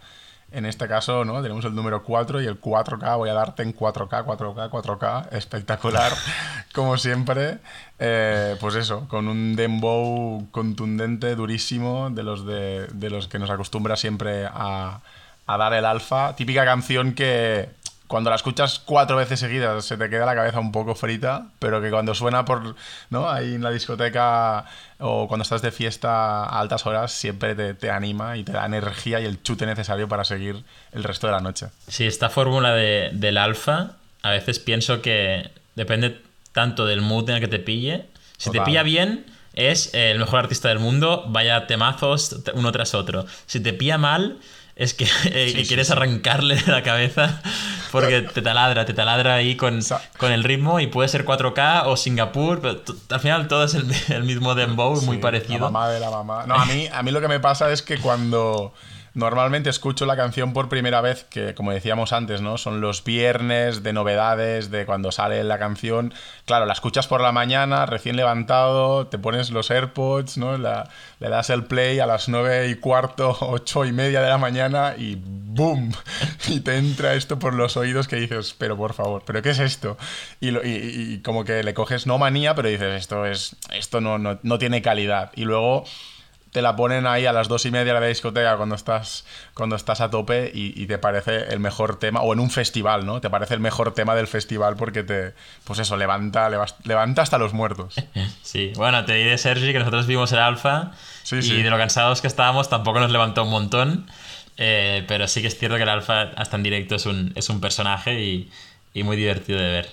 En 0.51 0.67
este 0.67 0.87
caso, 0.87 1.25
¿no? 1.25 1.41
Tenemos 1.41 1.65
el 1.65 1.73
número 1.73 2.03
4 2.03 2.39
y 2.43 2.45
el 2.45 2.61
4K. 2.61 3.17
Voy 3.17 3.29
a 3.29 3.33
darte 3.33 3.63
en 3.63 3.75
4K, 3.75 4.25
4K, 4.25 4.69
4K. 4.69 5.29
Espectacular, 5.31 6.11
como 6.75 6.97
siempre. 6.97 7.57
Eh, 7.97 8.57
pues 8.59 8.75
eso, 8.75 9.07
con 9.07 9.27
un 9.27 9.55
dembow 9.55 10.47
contundente, 10.51 11.33
durísimo, 11.33 12.11
de 12.11 12.21
los, 12.21 12.45
de, 12.45 12.85
de 12.85 13.09
los 13.09 13.27
que 13.27 13.39
nos 13.39 13.49
acostumbra 13.49 13.95
siempre 13.95 14.45
a, 14.45 14.99
a 15.47 15.57
dar 15.57 15.73
el 15.73 15.85
alfa. 15.85 16.35
Típica 16.35 16.63
canción 16.63 17.13
que 17.13 17.69
cuando 18.09 18.29
la 18.31 18.35
escuchas 18.35 18.79
cuatro 18.83 19.15
veces 19.15 19.39
seguidas 19.39 19.85
se 19.85 19.95
te 19.95 20.09
queda 20.09 20.25
la 20.25 20.35
cabeza 20.35 20.59
un 20.59 20.71
poco 20.73 20.95
frita, 20.95 21.45
pero 21.59 21.79
que 21.81 21.89
cuando 21.89 22.13
suena 22.13 22.43
por, 22.43 22.75
¿no? 23.09 23.29
ahí 23.29 23.53
en 23.53 23.63
la 23.63 23.69
discoteca 23.69 24.65
o 24.99 25.27
cuando 25.29 25.43
estás 25.43 25.61
de 25.61 25.71
fiesta 25.71 26.43
a 26.43 26.59
altas 26.59 26.85
horas 26.85 27.11
siempre 27.11 27.55
te, 27.55 27.73
te 27.75 27.89
anima 27.91 28.35
y 28.35 28.43
te 28.43 28.51
da 28.51 28.65
energía 28.65 29.21
y 29.21 29.25
el 29.25 29.41
chute 29.43 29.65
necesario 29.65 30.07
para 30.09 30.25
seguir 30.25 30.63
el 30.91 31.03
resto 31.03 31.27
de 31.27 31.33
la 31.33 31.39
noche. 31.39 31.67
Sí, 31.87 32.05
esta 32.05 32.29
fórmula 32.29 32.73
de- 32.73 33.11
del 33.13 33.37
alfa, 33.37 33.91
a 34.23 34.31
veces 34.31 34.59
pienso 34.59 35.01
que 35.01 35.49
depende 35.75 36.21
tanto 36.51 36.85
del 36.85 37.01
mood 37.01 37.29
en 37.29 37.35
el 37.35 37.41
que 37.41 37.47
te 37.47 37.59
pille. 37.59 38.07
Si 38.37 38.49
te 38.49 38.57
Total. 38.57 38.65
pilla 38.65 38.83
bien, 38.83 39.25
es 39.53 39.93
el 39.93 40.17
mejor 40.19 40.39
artista 40.39 40.69
del 40.69 40.79
mundo, 40.79 41.25
vaya 41.27 41.67
temazos 41.67 42.37
uno 42.55 42.71
tras 42.71 42.93
otro. 42.95 43.25
Si 43.45 43.59
te 43.59 43.71
pilla 43.73 43.97
mal, 43.97 44.39
es 44.79 44.93
que, 44.93 45.03
eh, 45.25 45.53
que 45.53 45.65
quieres 45.65 45.91
arrancarle 45.91 46.55
de 46.55 46.71
la 46.71 46.81
cabeza 46.81 47.41
porque 47.91 48.21
te 48.33 48.41
taladra, 48.41 48.85
te 48.85 48.93
taladra 48.93 49.35
ahí 49.35 49.55
con, 49.55 49.81
con 50.17 50.31
el 50.31 50.43
ritmo 50.43 50.79
y 50.79 50.87
puede 50.87 51.09
ser 51.09 51.25
4K 51.25 51.83
o 51.85 51.97
Singapur, 51.97 52.61
pero 52.61 52.81
al 53.09 53.19
final 53.19 53.47
todo 53.49 53.65
es 53.65 53.73
el, 53.75 53.91
el 54.09 54.23
mismo 54.23 54.55
dembow, 54.55 54.99
muy 55.01 55.17
Sí, 55.17 55.21
parecido. 55.21 55.59
La 55.59 55.65
mamá 55.65 55.89
de 55.89 55.99
la 55.99 56.09
mamá. 56.09 56.45
No, 56.47 56.55
a 56.55 56.65
mí, 56.65 56.87
a 56.91 57.03
mí 57.03 57.11
lo 57.11 57.19
que 57.19 57.27
me 57.27 57.41
pasa 57.41 57.71
es 57.71 57.81
que 57.81 57.97
cuando 57.97 58.73
normalmente 59.13 59.69
escucho 59.69 60.05
la 60.05 60.15
canción 60.15 60.53
por 60.53 60.69
primera 60.69 61.01
vez, 61.01 61.23
que 61.29 61.53
como 61.55 61.71
decíamos 61.71 62.13
antes, 62.13 62.41
¿no? 62.41 62.57
Son 62.57 62.81
los 62.81 63.03
viernes 63.03 63.83
de 63.83 63.93
novedades, 63.93 64.71
de 64.71 64.85
cuando 64.85 65.11
sale 65.11 65.43
la 65.43 65.59
canción. 65.59 66.13
Claro, 66.45 66.65
la 66.65 66.73
escuchas 66.73 67.07
por 67.07 67.21
la 67.21 67.31
mañana, 67.31 67.85
recién 67.85 68.15
levantado, 68.15 69.07
te 69.07 69.17
pones 69.19 69.49
los 69.49 69.71
AirPods, 69.71 70.37
¿no? 70.37 70.57
La- 70.57 70.89
le 71.19 71.29
das 71.29 71.49
el 71.49 71.65
play 71.65 71.99
a 71.99 72.05
las 72.05 72.29
nueve 72.29 72.67
y 72.69 72.75
cuarto, 72.75 73.35
ocho 73.41 73.85
y 73.85 73.91
media 73.91 74.21
de 74.21 74.29
la 74.29 74.37
mañana 74.37 74.95
y 74.97 75.17
¡boom! 75.21 75.91
Y 76.47 76.61
te 76.61 76.77
entra 76.77 77.13
esto 77.13 77.37
por 77.39 77.53
los 77.53 77.77
oídos 77.77 78.07
que 78.07 78.15
dices, 78.15 78.55
pero 78.57 78.75
por 78.77 78.93
favor, 78.93 79.23
¿pero 79.25 79.41
qué 79.41 79.51
es 79.51 79.59
esto? 79.59 79.97
Y, 80.39 80.51
lo- 80.51 80.65
y- 80.65 80.69
y 81.15 81.21
como 81.21 81.43
que 81.43 81.63
le 81.63 81.73
coges 81.73 82.07
no 82.07 82.17
manía, 82.17 82.55
pero 82.55 82.69
dices, 82.69 82.93
esto, 83.01 83.25
es, 83.25 83.55
esto 83.73 84.01
no, 84.01 84.17
no, 84.17 84.39
no 84.43 84.57
tiene 84.59 84.81
calidad. 84.81 85.31
Y 85.35 85.43
luego 85.45 85.83
te 86.51 86.61
la 86.61 86.75
ponen 86.75 87.05
ahí 87.05 87.25
a 87.25 87.31
las 87.33 87.47
dos 87.47 87.65
y 87.65 87.71
media 87.71 87.93
de 87.93 87.99
la 87.99 88.05
discoteca 88.07 88.57
cuando 88.57 88.75
estás, 88.75 89.25
cuando 89.53 89.75
estás 89.75 90.01
a 90.01 90.09
tope 90.09 90.51
y, 90.53 90.73
y 90.81 90.87
te 90.87 90.97
parece 90.97 91.53
el 91.53 91.59
mejor 91.59 91.99
tema, 91.99 92.21
o 92.21 92.33
en 92.33 92.39
un 92.39 92.49
festival, 92.49 93.05
¿no? 93.05 93.21
Te 93.21 93.29
parece 93.29 93.53
el 93.53 93.59
mejor 93.59 93.93
tema 93.93 94.15
del 94.15 94.27
festival 94.27 94.75
porque 94.75 95.03
te, 95.03 95.33
pues 95.63 95.77
eso, 95.79 95.95
levanta, 95.95 96.49
levanta 96.83 97.21
hasta 97.21 97.37
los 97.37 97.53
muertos. 97.53 97.95
Sí, 98.41 98.71
bueno, 98.75 99.05
te 99.05 99.13
diré, 99.13 99.37
Sergi, 99.37 99.71
que 99.71 99.79
nosotros 99.79 100.07
vimos 100.07 100.31
el 100.31 100.39
alfa 100.39 100.93
Sí, 101.23 101.35
y 101.37 101.41
sí. 101.43 101.61
de 101.61 101.69
lo 101.69 101.77
cansados 101.77 102.19
que 102.21 102.27
estábamos 102.27 102.67
tampoco 102.69 102.99
nos 102.99 103.11
levantó 103.11 103.43
un 103.43 103.51
montón. 103.51 104.07
Eh, 104.57 105.05
pero 105.07 105.27
sí 105.27 105.41
que 105.41 105.47
es 105.47 105.57
cierto 105.57 105.77
que 105.77 105.83
el 105.83 105.89
alfa 105.89 106.23
hasta 106.35 106.57
en 106.57 106.63
directo 106.63 106.95
es 106.95 107.05
un, 107.05 107.31
es 107.35 107.47
un 107.49 107.61
personaje 107.61 108.19
y, 108.21 108.51
y 108.93 109.03
muy 109.03 109.15
divertido 109.15 109.59
de 109.59 109.69
ver. 109.71 109.89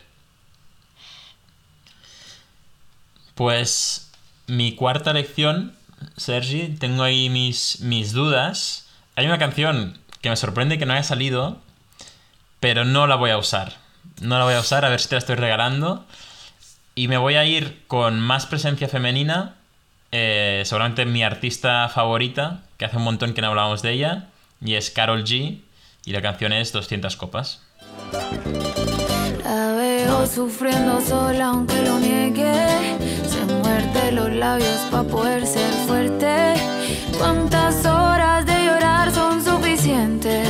Pues 3.35 4.11
mi 4.47 4.75
cuarta 4.75 5.13
lección, 5.13 5.76
Sergi, 6.17 6.69
tengo 6.79 7.03
ahí 7.03 7.29
mis, 7.31 7.81
mis 7.81 8.13
dudas. 8.13 8.89
Hay 9.17 9.27
una 9.27 9.39
canción 9.39 9.99
que 10.21 10.31
me 10.31 10.37
sorprende 10.37 10.79
que 10.79 10.87
no 10.87 10.93
haya 10.93 11.03
salido, 11.03 11.59
pero 12.61 12.85
no 12.85 13.07
la 13.07 13.17
voy 13.17 13.31
a 13.31 13.39
usar. 13.39 13.75
No 14.21 14.39
la 14.39 14.45
voy 14.45 14.55
a 14.55 14.61
usar, 14.61 14.85
a 14.85 14.89
ver 14.89 15.01
si 15.01 15.09
te 15.09 15.15
la 15.15 15.21
estoy 15.21 15.37
regalando. 15.37 16.05
Y 16.95 17.09
me 17.09 17.19
voy 17.19 17.35
a 17.35 17.45
ir 17.45 17.85
con 17.87 18.21
más 18.21 18.47
presencia 18.47 18.89
femenina. 18.89 19.55
eh, 20.13 20.63
seguramente 20.65 21.05
mi 21.05 21.23
artista 21.23 21.89
favorita, 21.89 22.63
que 22.79 22.85
hace 22.87 22.97
un 22.97 23.03
montón 23.03 23.35
que 23.35 23.43
no 23.43 23.49
hablábamos 23.49 23.83
de 23.83 23.93
ella, 23.93 24.29
y 24.65 24.75
es 24.75 24.91
Carol 24.91 25.25
G. 25.25 25.61
Y 26.05 26.13
la 26.13 26.23
canción 26.23 26.53
es 26.53 26.73
200 26.73 27.17
copas. 27.17 27.63
La 29.45 29.73
veo 29.73 30.27
sufriendo 30.27 31.01
sola 31.01 31.47
aunque 31.47 31.83
lo. 31.83 31.97
Se 33.67 33.73
muerde 33.73 34.13
los 34.13 34.33
labios 34.33 34.81
para 34.93 35.03
poder 35.03 35.45
ser 35.45 35.73
fuerte. 35.89 36.55
¿Cuántas 37.19 37.85
horas 37.85 38.47
de 38.47 38.65
llorar 38.65 39.11
son 39.11 39.45
suficientes? 39.45 40.49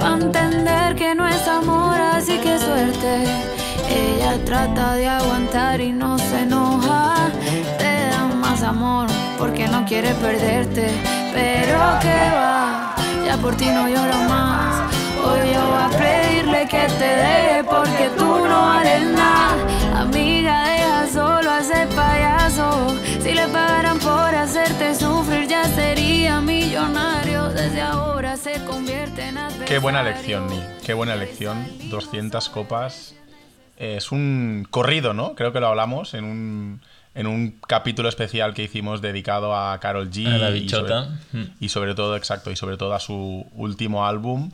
Para 0.00 0.16
entender 0.16 0.96
que 0.96 1.14
no 1.14 1.28
es 1.28 1.46
amor, 1.46 1.96
así 2.14 2.36
que 2.38 2.58
suerte. 2.58 3.24
Ella 3.88 4.44
trata 4.44 4.94
de 4.94 5.06
aguantar 5.06 5.80
y 5.80 5.92
no 5.92 6.18
se 6.18 6.40
enoja. 6.40 7.30
Te 7.78 8.08
da 8.10 8.26
más 8.26 8.62
amor 8.64 9.06
porque 9.38 9.68
no 9.68 9.84
quiere 9.84 10.12
perderte. 10.14 10.90
Pero 11.32 11.78
que 12.02 12.18
va, 12.36 12.96
ya 13.24 13.36
por 13.36 13.54
ti 13.54 13.66
no 13.66 13.88
lloro 13.88 14.18
más. 14.28 14.82
Hoy 15.24 15.52
yo 15.54 15.60
voy 15.64 15.82
a 15.84 15.90
pedirle 15.96 16.66
que 16.66 16.86
te 16.98 17.10
deje 17.24 17.64
porque 17.64 18.10
tú 18.16 18.26
no 18.48 18.60
vales 18.62 19.04
nada. 19.12 20.00
Amiga, 20.00 20.64
deja 20.64 21.06
solo 21.12 21.50
a 21.52 21.60
ese 21.60 21.86
payaso. 21.94 22.37
Si 23.28 23.34
le 23.34 23.46
pagaran 23.48 23.98
por 23.98 24.34
hacerte 24.34 24.94
sufrir, 24.94 25.46
ya 25.48 25.62
sería 25.64 26.40
millonario. 26.40 27.50
Desde 27.50 27.82
ahora 27.82 28.38
se 28.38 28.64
convierte 28.64 29.22
en 29.28 29.36
adversario. 29.36 29.66
Qué 29.66 29.78
buena 29.78 30.02
lección, 30.02 30.46
Ni. 30.48 30.58
Qué 30.86 30.94
buena 30.94 31.14
lección. 31.14 31.66
200 31.90 32.48
copas. 32.48 33.14
Es 33.76 34.12
un 34.12 34.66
corrido, 34.70 35.12
¿no? 35.12 35.34
Creo 35.34 35.52
que 35.52 35.60
lo 35.60 35.66
hablamos 35.68 36.14
en 36.14 36.24
un, 36.24 36.80
en 37.14 37.26
un 37.26 37.60
capítulo 37.66 38.08
especial 38.08 38.54
que 38.54 38.62
hicimos 38.62 39.02
dedicado 39.02 39.54
a 39.54 39.78
Carol 39.78 40.10
G. 40.10 40.26
A 40.26 40.38
la 40.38 40.50
y 40.50 40.60
bichota. 40.60 41.04
sobre- 41.30 41.48
y 41.60 41.68
sobre 41.68 41.94
todo, 41.94 42.16
exacto, 42.16 42.50
y 42.50 42.56
sobre 42.56 42.78
todo 42.78 42.94
a 42.94 42.98
su 43.00 43.46
último 43.52 44.06
álbum. 44.06 44.50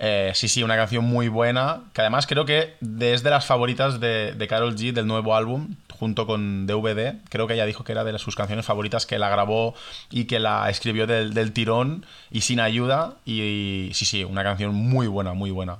Eh, 0.00 0.30
sí, 0.34 0.46
sí, 0.48 0.62
una 0.62 0.76
canción 0.76 1.04
muy 1.04 1.26
buena, 1.28 1.80
que 1.92 2.02
además 2.02 2.26
creo 2.28 2.44
que 2.44 2.76
es 3.00 3.22
de 3.24 3.30
las 3.30 3.46
favoritas 3.46 3.98
de, 3.98 4.32
de 4.32 4.46
Carol 4.46 4.76
G 4.76 4.92
del 4.92 5.08
nuevo 5.08 5.34
álbum, 5.34 5.74
junto 5.98 6.26
con 6.26 6.66
DVD. 6.66 7.16
Creo 7.28 7.46
que 7.46 7.54
ella 7.54 7.66
dijo 7.66 7.84
que 7.84 7.92
era 7.92 8.04
de 8.04 8.18
sus 8.18 8.36
canciones 8.36 8.66
favoritas, 8.66 9.06
que 9.06 9.18
la 9.18 9.28
grabó 9.28 9.74
y 10.10 10.24
que 10.24 10.38
la 10.38 10.68
escribió 10.70 11.06
del, 11.06 11.34
del 11.34 11.52
tirón 11.52 12.06
y 12.30 12.42
sin 12.42 12.60
ayuda. 12.60 13.14
Y, 13.24 13.88
y 13.88 13.94
sí, 13.94 14.04
sí, 14.04 14.24
una 14.24 14.42
canción 14.42 14.74
muy 14.74 15.06
buena, 15.06 15.32
muy 15.34 15.50
buena. 15.50 15.78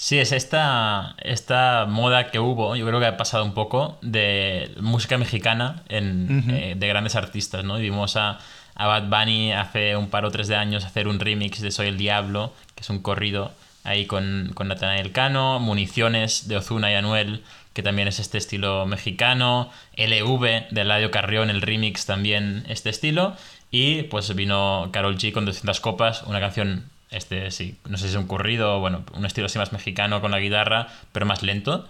Sí, 0.00 0.18
es 0.18 0.32
esta, 0.32 1.14
esta 1.22 1.84
moda 1.86 2.30
que 2.30 2.38
hubo, 2.38 2.74
yo 2.74 2.86
creo 2.86 3.00
que 3.00 3.06
ha 3.06 3.18
pasado 3.18 3.44
un 3.44 3.52
poco, 3.52 3.98
de 4.00 4.74
música 4.80 5.18
mexicana 5.18 5.82
en, 5.90 6.50
eh, 6.50 6.74
de 6.74 6.88
grandes 6.88 7.16
artistas, 7.16 7.64
¿no? 7.64 7.78
Y 7.78 7.82
vimos 7.82 8.16
a, 8.16 8.38
a 8.74 8.86
Bad 8.86 9.10
Bunny 9.10 9.52
hace 9.52 9.96
un 9.96 10.08
par 10.08 10.24
o 10.24 10.30
tres 10.30 10.48
de 10.48 10.56
años 10.56 10.86
hacer 10.86 11.06
un 11.06 11.20
remix 11.20 11.60
de 11.60 11.70
Soy 11.70 11.88
el 11.88 11.98
Diablo, 11.98 12.54
que 12.74 12.80
es 12.80 12.88
un 12.88 13.00
corrido 13.00 13.52
ahí 13.84 14.06
con, 14.06 14.52
con 14.54 14.68
Natanael 14.68 15.12
Cano, 15.12 15.58
Municiones 15.60 16.48
de 16.48 16.56
Ozuna 16.56 16.90
y 16.90 16.94
Anuel, 16.94 17.44
que 17.72 17.82
también 17.82 18.08
es 18.08 18.18
este 18.18 18.38
estilo 18.38 18.86
mexicano, 18.86 19.70
LV 19.96 20.70
de 20.70 20.80
Eladio 20.80 21.10
Carrión, 21.10 21.50
el 21.50 21.62
remix 21.62 22.06
también 22.06 22.64
este 22.68 22.90
estilo, 22.90 23.36
y 23.70 24.04
pues 24.04 24.34
vino 24.34 24.88
Carol 24.92 25.16
G 25.16 25.32
con 25.32 25.44
200 25.44 25.80
copas, 25.80 26.22
una 26.24 26.40
canción 26.40 26.90
este 27.10 27.50
sí, 27.50 27.76
no 27.88 27.98
sé 27.98 28.04
si 28.04 28.10
es 28.10 28.16
un 28.16 28.26
corrido 28.26 28.78
bueno, 28.80 29.04
un 29.14 29.26
estilo 29.26 29.46
así 29.46 29.58
más 29.58 29.72
mexicano 29.72 30.20
con 30.20 30.30
la 30.30 30.38
guitarra, 30.38 30.88
pero 31.12 31.26
más 31.26 31.42
lento. 31.42 31.86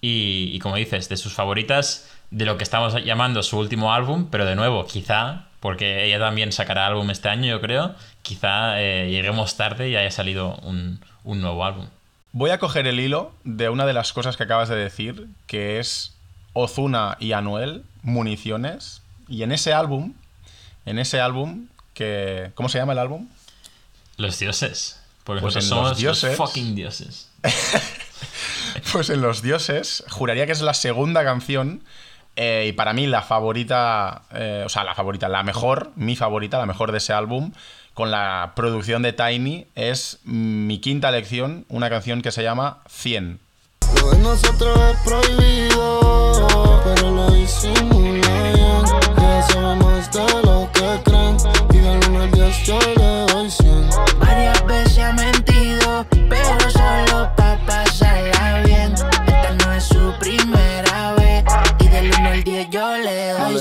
Y, 0.00 0.50
y 0.52 0.58
como 0.58 0.76
dices, 0.76 1.08
de 1.08 1.16
sus 1.16 1.32
favoritas, 1.32 2.10
de 2.32 2.44
lo 2.44 2.56
que 2.56 2.64
estamos 2.64 3.04
llamando 3.04 3.42
su 3.42 3.58
último 3.58 3.92
álbum, 3.92 4.28
pero 4.30 4.44
de 4.46 4.56
nuevo, 4.56 4.86
quizá, 4.86 5.44
porque 5.60 6.04
ella 6.04 6.18
también 6.18 6.50
sacará 6.50 6.86
álbum 6.86 7.10
este 7.10 7.28
año, 7.28 7.46
yo 7.46 7.60
creo, 7.60 7.94
quizá 8.22 8.80
eh, 8.80 9.10
lleguemos 9.10 9.56
tarde 9.56 9.90
y 9.90 9.96
haya 9.96 10.10
salido 10.10 10.56
un, 10.62 11.00
un 11.24 11.40
nuevo 11.40 11.64
álbum. 11.64 11.86
Voy 12.32 12.50
a 12.50 12.58
coger 12.58 12.86
el 12.86 12.98
hilo 13.00 13.32
de 13.44 13.68
una 13.68 13.84
de 13.86 13.92
las 13.92 14.12
cosas 14.12 14.36
que 14.36 14.42
acabas 14.44 14.68
de 14.68 14.76
decir, 14.76 15.28
que 15.46 15.78
es 15.78 16.14
Ozuna 16.54 17.16
y 17.20 17.32
Anuel, 17.32 17.84
Municiones. 18.02 19.02
Y 19.28 19.42
en 19.42 19.52
ese 19.52 19.72
álbum, 19.72 20.14
en 20.86 20.98
ese 20.98 21.20
álbum, 21.20 21.66
que. 21.94 22.50
¿Cómo 22.54 22.68
se 22.68 22.78
llama 22.78 22.92
el 22.94 22.98
álbum? 22.98 23.28
Los 24.16 24.38
dioses. 24.38 25.00
Porque 25.24 25.40
Pues 25.42 25.54
somos 25.64 25.90
los 25.90 25.98
dioses- 25.98 26.36
los 26.38 26.48
fucking 26.48 26.74
dioses. 26.74 27.28
Pues 28.92 29.10
en 29.10 29.20
Los 29.22 29.42
Dioses, 29.42 30.02
juraría 30.10 30.44
que 30.46 30.52
es 30.52 30.60
la 30.60 30.74
segunda 30.74 31.24
canción. 31.24 31.82
eh, 32.36 32.66
y 32.68 32.72
para 32.72 32.92
mí 32.94 33.06
la 33.06 33.20
favorita, 33.22 34.22
eh, 34.32 34.62
o 34.64 34.68
sea, 34.70 34.84
la 34.84 34.94
favorita, 34.94 35.28
la 35.28 35.42
mejor, 35.42 35.92
mi 35.96 36.16
favorita, 36.16 36.58
la 36.58 36.64
mejor 36.66 36.90
de 36.90 36.98
ese 36.98 37.12
álbum, 37.12 37.52
con 37.94 38.10
la 38.10 38.52
producción 38.56 39.02
de 39.02 39.12
Tiny, 39.12 39.66
es 39.74 40.18
mi 40.24 40.78
quinta 40.78 41.10
lección, 41.10 41.64
una 41.68 41.90
canción 41.90 42.22
que 42.22 42.32
se 42.32 42.42
llama 42.42 42.78
100. 42.88 43.38
Lo 43.96 44.10
de 44.10 44.18
nosotros 44.18 44.78
es 44.90 44.96
prohibido, 45.04 46.80
pero 46.84 47.10
lo 47.10 47.30
disimula 47.30 48.52
bien. 48.54 48.82
Ya 49.16 49.42
sabemos 49.42 50.10
de 50.10 50.42
lo 50.44 50.70
que 50.72 51.00
creen. 51.04 51.36
Y 51.72 51.78
del 51.78 52.10
1 52.10 52.22
al 52.22 52.30
10 52.30 52.66
yo 52.66 52.78
le 52.96 53.31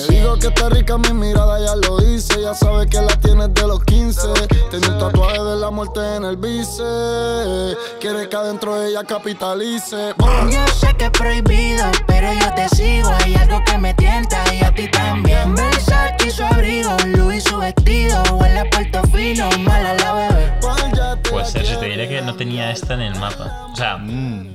100. 0.05 0.15
digo 0.15 0.35
que 0.37 0.47
está 0.47 0.69
rica 0.69 0.97
mi 0.97 1.13
mirada, 1.13 1.59
ya 1.59 1.75
lo 1.75 1.97
dice. 1.97 2.41
Ya 2.41 2.53
sabe 2.53 2.87
que 2.87 3.01
la 3.01 3.15
tienes 3.19 3.53
de 3.53 3.67
los 3.67 3.83
15. 3.83 4.21
Tiene 4.69 4.87
un 4.87 4.99
tatuaje 4.99 5.41
de 5.41 5.55
la 5.57 5.69
muerte 5.69 5.99
en 6.15 6.25
el 6.25 6.37
bíceps. 6.37 7.77
Quiere 7.99 8.29
que 8.29 8.35
adentro 8.35 8.75
de 8.75 8.89
ella 8.89 9.03
capitalice. 9.03 10.13
Yo 10.49 10.67
sé 10.67 10.93
que 10.97 11.05
es 11.05 11.11
prohibido, 11.11 11.85
pero 12.07 12.31
yo 12.33 12.53
te 12.55 12.69
sigo. 12.75 13.09
Hay 13.23 13.35
algo 13.35 13.61
que 13.65 13.77
me 13.77 13.93
tienta 13.93 14.43
y 14.53 14.63
a 14.63 14.73
ti 14.73 14.87
también. 14.89 15.55
Versace 15.55 16.27
y 16.27 16.31
su 16.31 16.43
abrigo, 16.43 16.95
Louis 17.07 17.43
su 17.43 17.57
vestido. 17.57 18.21
Huele 18.33 18.59
a 18.59 18.69
puerto 18.69 19.01
fino, 19.13 19.49
mala 19.59 19.93
la 19.95 20.13
bebé. 20.13 20.53
¿Cuál 20.61 20.91
ya 20.93 21.15
te 21.21 21.29
Pues 21.29 21.49
Sergio, 21.49 21.77
te 21.79 21.85
diré 21.87 22.07
que 22.07 22.21
no 22.21 22.35
tenía 22.35 22.71
esta 22.71 22.93
en 22.93 23.01
el 23.01 23.15
mapa. 23.15 23.67
O 23.71 23.75
sea, 23.75 23.99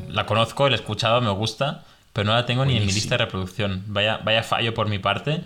la 0.09 0.27
conozco, 0.27 0.69
la 0.69 0.77
he 0.77 0.79
escuchado, 0.79 1.21
me 1.21 1.31
gusta, 1.31 1.83
pero 2.17 2.29
no 2.29 2.33
la 2.33 2.47
tengo 2.47 2.65
ni 2.65 2.79
en 2.79 2.87
mi 2.87 2.93
lista 2.93 3.19
de 3.19 3.27
reproducción. 3.27 3.83
Vaya, 3.89 4.21
vaya 4.25 4.43
fallo 4.43 4.73
por 4.73 4.89
mi 4.89 4.99
parte, 4.99 5.43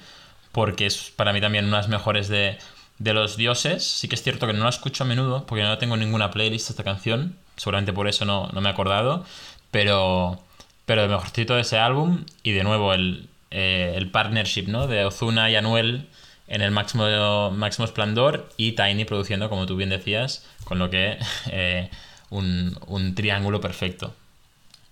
porque 0.53 0.87
es 0.87 1.13
para 1.17 1.33
mí 1.33 1.41
también 1.41 1.65
una 1.65 1.79
de 1.79 1.83
las 1.83 1.89
mejores 1.89 2.29
de, 2.29 2.59
de 2.99 3.13
los 3.13 3.37
dioses. 3.37 3.83
Sí 3.85 4.07
que 4.07 4.15
es 4.15 4.23
cierto 4.23 4.47
que 4.47 4.53
no 4.53 4.63
la 4.63 4.71
escucho 4.71 5.03
a 5.03 5.07
menudo, 5.09 5.47
porque 5.47 5.65
no 5.65 5.77
tengo 5.79 5.95
en 5.95 6.01
ninguna 6.03 6.31
playlist 6.31 6.71
esta 6.71 6.85
canción. 6.85 7.35
Seguramente 7.57 7.93
por 7.93 8.07
eso 8.07 8.25
no, 8.25 8.49
no 8.53 8.61
me 8.61 8.69
he 8.69 8.73
acordado. 8.73 9.25
Pero, 9.73 10.41
pero 10.87 11.03
el 11.03 11.11
mejorcito 11.11 11.57
de 11.57 11.63
ese 11.63 11.77
álbum, 11.77 12.25
y 12.45 12.53
de 12.53 12.63
nuevo 12.63 12.95
el, 12.95 13.29
eh, 13.51 13.95
el 13.97 14.09
partnership 14.13 14.69
¿no? 14.69 14.87
de 14.87 15.05
Ozuna 15.05 15.51
y 15.51 15.57
Anuel 15.57 16.07
en 16.47 16.63
el 16.63 16.71
máximo, 16.71 17.51
máximo 17.51 17.85
esplendor 17.85 18.49
y 18.57 18.77
Tiny 18.77 19.05
produciendo, 19.07 19.49
como 19.51 19.67
tú 19.67 19.75
bien 19.75 19.91
decías, 19.91 20.47
con 20.63 20.79
lo 20.79 20.89
que 20.89 21.19
eh, 21.51 21.91
un, 22.31 22.79
un 22.87 23.17
triángulo 23.17 23.61
perfecto. 23.61 24.15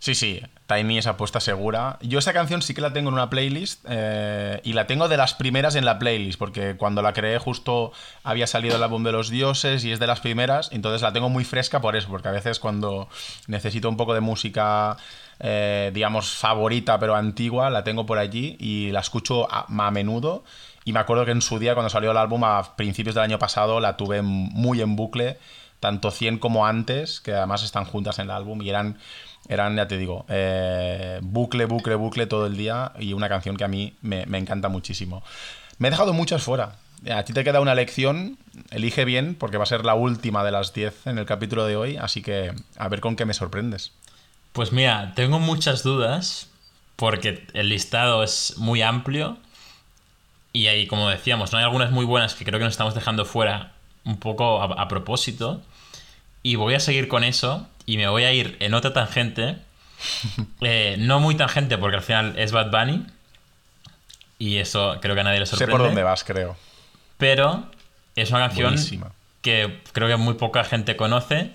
Sí, 0.00 0.14
sí, 0.14 0.40
Tiny 0.68 0.98
es 0.98 1.08
apuesta 1.08 1.40
segura. 1.40 1.98
Yo 2.02 2.20
esa 2.20 2.32
canción 2.32 2.62
sí 2.62 2.72
que 2.72 2.80
la 2.80 2.92
tengo 2.92 3.08
en 3.08 3.14
una 3.14 3.30
playlist 3.30 3.84
eh, 3.88 4.60
y 4.62 4.72
la 4.72 4.86
tengo 4.86 5.08
de 5.08 5.16
las 5.16 5.34
primeras 5.34 5.74
en 5.74 5.84
la 5.84 5.98
playlist, 5.98 6.38
porque 6.38 6.76
cuando 6.76 7.02
la 7.02 7.12
creé 7.12 7.38
justo 7.38 7.90
había 8.22 8.46
salido 8.46 8.76
el 8.76 8.82
álbum 8.84 9.02
de 9.02 9.10
los 9.10 9.28
dioses 9.28 9.84
y 9.84 9.90
es 9.90 9.98
de 9.98 10.06
las 10.06 10.20
primeras, 10.20 10.70
entonces 10.70 11.02
la 11.02 11.12
tengo 11.12 11.28
muy 11.28 11.44
fresca 11.44 11.80
por 11.80 11.96
eso, 11.96 12.08
porque 12.08 12.28
a 12.28 12.32
veces 12.32 12.60
cuando 12.60 13.08
necesito 13.48 13.88
un 13.88 13.96
poco 13.96 14.14
de 14.14 14.20
música, 14.20 14.96
eh, 15.40 15.90
digamos, 15.92 16.30
favorita 16.30 17.00
pero 17.00 17.16
antigua, 17.16 17.68
la 17.68 17.82
tengo 17.82 18.06
por 18.06 18.18
allí 18.18 18.56
y 18.60 18.92
la 18.92 19.00
escucho 19.00 19.52
a, 19.52 19.66
a 19.66 19.90
menudo. 19.90 20.44
Y 20.84 20.92
me 20.92 21.00
acuerdo 21.00 21.24
que 21.24 21.32
en 21.32 21.42
su 21.42 21.58
día, 21.58 21.74
cuando 21.74 21.90
salió 21.90 22.12
el 22.12 22.16
álbum 22.16 22.44
a 22.44 22.76
principios 22.76 23.14
del 23.16 23.24
año 23.24 23.38
pasado, 23.38 23.80
la 23.80 23.96
tuve 23.96 24.22
muy 24.22 24.80
en 24.80 24.96
bucle 24.96 25.38
tanto 25.80 26.10
100 26.10 26.38
como 26.38 26.66
antes, 26.66 27.20
que 27.20 27.32
además 27.32 27.62
están 27.62 27.84
juntas 27.84 28.18
en 28.18 28.26
el 28.26 28.30
álbum 28.32 28.62
y 28.62 28.70
eran, 28.70 28.98
eran 29.48 29.76
ya 29.76 29.86
te 29.86 29.96
digo, 29.96 30.24
eh, 30.28 31.20
bucle, 31.22 31.66
bucle, 31.66 31.94
bucle 31.94 32.26
todo 32.26 32.46
el 32.46 32.56
día 32.56 32.92
y 32.98 33.12
una 33.12 33.28
canción 33.28 33.56
que 33.56 33.64
a 33.64 33.68
mí 33.68 33.94
me, 34.02 34.22
encanta 34.38 34.68
muchísimo. 34.68 35.22
Me 35.78 35.88
he 35.88 35.90
dejado 35.90 36.12
muchas 36.12 36.42
fuera. 36.42 36.76
A 37.14 37.22
ti 37.22 37.32
te 37.32 37.44
queda 37.44 37.60
una 37.60 37.76
lección, 37.76 38.38
elige 38.70 39.04
bien 39.04 39.36
porque 39.36 39.56
va 39.56 39.62
a 39.62 39.66
ser 39.66 39.84
la 39.84 39.94
última 39.94 40.42
de 40.42 40.50
las 40.50 40.74
10 40.74 41.06
en 41.06 41.18
el 41.18 41.26
capítulo 41.26 41.64
de 41.64 41.76
hoy, 41.76 41.96
así 41.96 42.22
que 42.22 42.52
a 42.76 42.88
ver 42.88 43.00
con 43.00 43.14
qué 43.14 43.24
me 43.24 43.34
sorprendes. 43.34 43.92
Pues 44.52 44.72
mira, 44.72 45.12
tengo 45.14 45.38
muchas 45.38 45.84
dudas 45.84 46.48
porque 46.96 47.46
el 47.52 47.68
listado 47.68 48.24
es 48.24 48.54
muy 48.56 48.82
amplio 48.82 49.38
y 50.52 50.66
ahí, 50.66 50.88
como 50.88 51.08
decíamos, 51.08 51.52
no 51.52 51.58
hay 51.58 51.64
algunas 51.64 51.92
muy 51.92 52.04
buenas 52.04 52.34
que 52.34 52.44
creo 52.44 52.58
que 52.58 52.64
nos 52.64 52.72
estamos 52.72 52.96
dejando 52.96 53.24
fuera 53.24 53.74
un 54.04 54.16
poco 54.16 54.60
a 54.60 54.88
propósito. 54.88 55.60
Y 56.48 56.56
voy 56.56 56.74
a 56.74 56.80
seguir 56.80 57.08
con 57.08 57.24
eso 57.24 57.68
y 57.84 57.98
me 57.98 58.08
voy 58.08 58.24
a 58.24 58.32
ir 58.32 58.56
en 58.60 58.72
otra 58.72 58.92
tangente. 58.94 59.56
Eh, 60.60 60.94
no 60.98 61.18
muy 61.20 61.34
tangente 61.36 61.76
porque 61.76 61.96
al 61.96 62.02
final 62.02 62.34
es 62.38 62.52
Bad 62.52 62.70
Bunny. 62.70 63.04
Y 64.38 64.56
eso 64.58 64.98
creo 65.02 65.14
que 65.14 65.20
a 65.20 65.24
nadie 65.24 65.40
le 65.40 65.46
Sé 65.46 65.50
sorprende. 65.56 65.72
por 65.72 65.82
dónde 65.82 66.02
vas, 66.02 66.24
creo. 66.24 66.56
Pero 67.18 67.68
es 68.16 68.30
una 68.30 68.40
canción 68.46 68.68
Buenísima. 68.74 69.12
que 69.42 69.80
creo 69.92 70.08
que 70.08 70.16
muy 70.16 70.34
poca 70.34 70.62
gente 70.64 70.96
conoce, 70.96 71.50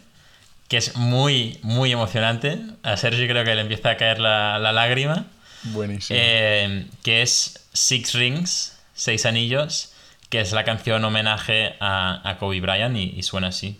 que 0.68 0.78
es 0.78 0.96
muy, 0.96 1.58
muy 1.64 1.92
emocionante. 1.92 2.60
A 2.84 2.98
Sergi 2.98 3.28
creo 3.28 3.44
que 3.46 3.56
le 3.56 3.62
empieza 3.62 3.92
a 3.92 3.98
caer 3.98 4.20
la, 4.20 4.60
la 4.60 4.72
lágrima. 4.74 5.26
Buenísimo. 5.64 6.20
Eh, 6.22 6.86
que 7.04 7.22
es 7.22 7.68
Six 7.74 8.14
Rings, 8.14 8.78
Seis 8.94 9.26
Anillos, 9.26 9.94
que 10.30 10.42
es 10.42 10.52
la 10.52 10.66
canción 10.66 11.04
homenaje 11.06 11.76
a, 11.80 12.22
a 12.30 12.38
Kobe 12.38 12.60
Bryant 12.60 12.96
y, 12.98 13.14
y 13.18 13.24
suena 13.24 13.48
así. 13.48 13.80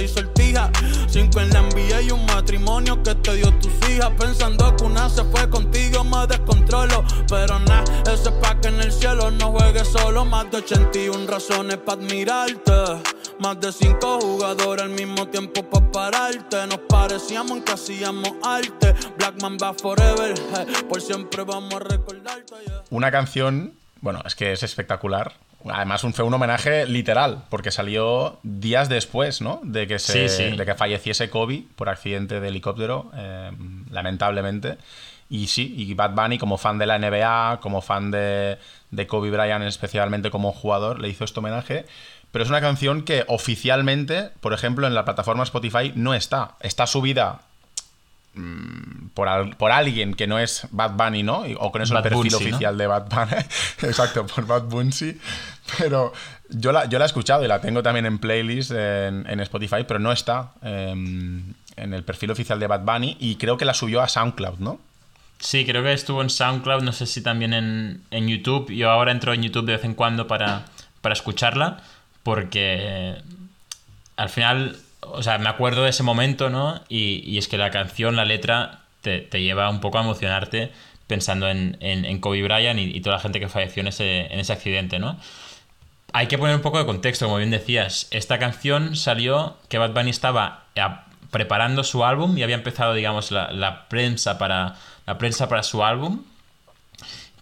un 2.11 2.25
matrimonio 2.25 3.01
que 3.03 3.15
te 3.15 3.35
dio 3.35 3.51
tus 3.59 3.71
hijas. 3.89 4.11
Pensando 4.17 4.75
que 4.75 4.83
una 4.83 5.09
se 5.09 5.23
fue 5.25 5.49
contigo, 5.49 6.03
me 6.03 6.25
descontrolo. 6.27 7.03
Pero 7.27 7.59
nada, 7.59 7.83
ese 8.11 8.29
es 8.29 8.35
pa' 8.41 8.59
que 8.59 8.67
en 8.69 8.79
el 8.81 8.91
cielo 8.91 9.31
no 9.31 9.51
juegues 9.51 9.87
solo. 9.87 10.25
Más 10.25 10.49
de 10.51 10.57
81 10.57 11.27
razones 11.27 11.77
para 11.77 12.01
admirarte. 12.01 12.71
Más 13.39 13.59
de 13.59 13.71
cinco 13.71 14.19
jugadores 14.21 14.83
al 14.83 14.89
mismo 14.91 15.27
tiempo 15.27 15.63
para 15.63 15.91
pararte. 15.91 16.67
Nos 16.67 16.79
parecíamos 16.87 17.57
en 17.57 17.63
que 17.63 17.71
hacíamos 17.71 18.31
arte. 18.43 18.93
Blackman 19.17 19.57
va 19.61 19.73
forever. 19.73 20.33
eh, 20.37 20.83
Por 20.87 21.01
siempre 21.01 21.43
vamos 21.43 21.73
a 21.73 21.79
recordarte. 21.79 22.53
yeah. 22.65 22.83
Una 22.91 23.11
canción, 23.11 23.73
bueno, 24.01 24.21
es 24.25 24.35
que 24.35 24.51
es 24.51 24.63
espectacular. 24.63 25.33
Además, 25.69 26.03
un, 26.03 26.13
fue 26.13 26.25
un 26.25 26.33
homenaje 26.33 26.85
literal, 26.85 27.43
porque 27.49 27.71
salió 27.71 28.39
días 28.43 28.89
después, 28.89 29.41
¿no? 29.41 29.59
De 29.63 29.87
que, 29.87 29.99
se, 29.99 30.27
Sí, 30.29 30.49
sí. 30.49 30.55
de 30.55 30.65
que 30.65 30.75
falleciese 30.75 31.29
Kobe 31.29 31.63
por 31.75 31.89
accidente 31.89 32.39
de 32.39 32.47
helicóptero, 32.47 33.11
eh, 33.15 33.51
lamentablemente. 33.89 34.77
Y 35.29 35.47
sí, 35.47 35.73
y 35.77 35.93
Bad 35.93 36.11
Bunny, 36.11 36.37
como 36.37 36.57
fan 36.57 36.77
de 36.77 36.85
la 36.85 36.99
NBA, 36.99 37.59
como 37.61 37.81
fan 37.81 38.11
de, 38.11 38.57
de 38.89 39.07
Kobe 39.07 39.31
Bryant, 39.31 39.63
especialmente 39.63 40.29
como 40.29 40.51
jugador, 40.51 40.99
le 40.99 41.07
hizo 41.07 41.23
este 41.23 41.39
homenaje. 41.39 41.85
Pero 42.31 42.43
es 42.43 42.49
una 42.49 42.61
canción 42.61 43.03
que 43.03 43.23
oficialmente, 43.27 44.29
por 44.39 44.53
ejemplo, 44.53 44.87
en 44.87 44.93
la 44.93 45.05
plataforma 45.05 45.43
Spotify 45.43 45.93
no 45.95 46.13
está. 46.13 46.55
Está 46.61 46.87
subida 46.87 47.41
mm, 48.35 49.07
por, 49.13 49.27
al- 49.27 49.55
por 49.57 49.71
alguien 49.71 50.13
que 50.13 50.27
no 50.27 50.39
es 50.39 50.67
Bad 50.71 50.91
Bunny, 50.91 51.23
¿no? 51.23 51.43
O 51.59 51.71
con 51.71 51.81
eso 51.81 51.93
el 51.93 52.01
Bad 52.03 52.09
perfil 52.09 52.31
¿no? 52.31 52.37
oficial 52.37 52.77
de 52.77 52.87
Bad 52.87 53.07
Bunny. 53.09 53.41
Exacto, 53.83 54.25
por 54.25 54.45
Bad 54.47 54.63
Bunsi. 54.63 55.17
Pero 55.77 56.13
yo 56.49 56.71
la, 56.71 56.85
yo 56.85 56.99
la 56.99 57.05
he 57.05 57.07
escuchado 57.07 57.43
y 57.43 57.47
la 57.47 57.61
tengo 57.61 57.81
también 57.83 58.05
en 58.05 58.17
playlist 58.19 58.71
en, 58.71 59.25
en 59.29 59.39
Spotify, 59.41 59.83
pero 59.87 59.99
no 59.99 60.11
está 60.11 60.51
em, 60.61 61.53
en 61.75 61.93
el 61.93 62.03
perfil 62.03 62.31
oficial 62.31 62.59
de 62.59 62.67
Bad 62.67 62.81
Bunny 62.81 63.17
y 63.19 63.35
creo 63.35 63.57
que 63.57 63.65
la 63.65 63.73
subió 63.73 64.01
a 64.01 64.07
SoundCloud, 64.09 64.59
¿no? 64.59 64.79
Sí, 65.39 65.65
creo 65.65 65.81
que 65.81 65.91
estuvo 65.93 66.21
en 66.21 66.29
SoundCloud, 66.29 66.83
no 66.83 66.91
sé 66.91 67.07
si 67.07 67.21
también 67.21 67.53
en, 67.53 68.03
en 68.11 68.27
YouTube. 68.27 68.71
Yo 68.71 68.91
ahora 68.91 69.11
entro 69.11 69.33
en 69.33 69.41
YouTube 69.41 69.65
de 69.65 69.73
vez 69.73 69.85
en 69.85 69.95
cuando 69.95 70.27
para, 70.27 70.65
para 71.01 71.13
escucharla, 71.13 71.81
porque 72.21 73.15
al 74.17 74.29
final, 74.29 74.77
o 75.01 75.23
sea, 75.23 75.37
me 75.37 75.49
acuerdo 75.49 75.83
de 75.83 75.89
ese 75.89 76.03
momento, 76.03 76.49
¿no? 76.49 76.81
Y, 76.89 77.21
y 77.25 77.37
es 77.37 77.47
que 77.47 77.57
la 77.57 77.71
canción, 77.71 78.15
la 78.15 78.25
letra, 78.25 78.81
te, 79.01 79.19
te 79.19 79.41
lleva 79.41 79.69
un 79.69 79.81
poco 79.81 79.97
a 79.99 80.01
emocionarte 80.01 80.71
pensando 81.07 81.49
en, 81.49 81.77
en, 81.81 82.19
Kobe 82.19 82.41
Bryant 82.43 82.79
y, 82.79 82.83
y 82.95 83.01
toda 83.01 83.17
la 83.17 83.21
gente 83.21 83.39
que 83.39 83.49
falleció 83.49 83.81
en 83.81 83.87
ese, 83.87 84.31
en 84.33 84.39
ese 84.39 84.53
accidente, 84.53 84.99
¿no? 84.99 85.17
Hay 86.13 86.27
que 86.27 86.37
poner 86.37 86.55
un 86.55 86.61
poco 86.61 86.77
de 86.77 86.85
contexto, 86.85 87.25
como 87.25 87.37
bien 87.37 87.51
decías. 87.51 88.07
Esta 88.11 88.37
canción 88.39 88.95
salió 88.95 89.57
que 89.69 89.77
Bad 89.77 89.91
Bunny 89.93 90.09
estaba 90.09 90.65
a- 90.77 91.05
preparando 91.31 91.83
su 91.83 92.03
álbum 92.05 92.37
y 92.37 92.43
había 92.43 92.55
empezado, 92.55 92.93
digamos, 92.93 93.31
la, 93.31 93.51
la 93.51 93.87
prensa 93.89 94.37
para 94.37 94.75
la 95.05 95.17
prensa 95.17 95.49
para 95.49 95.63
su 95.63 95.83
álbum. 95.83 96.23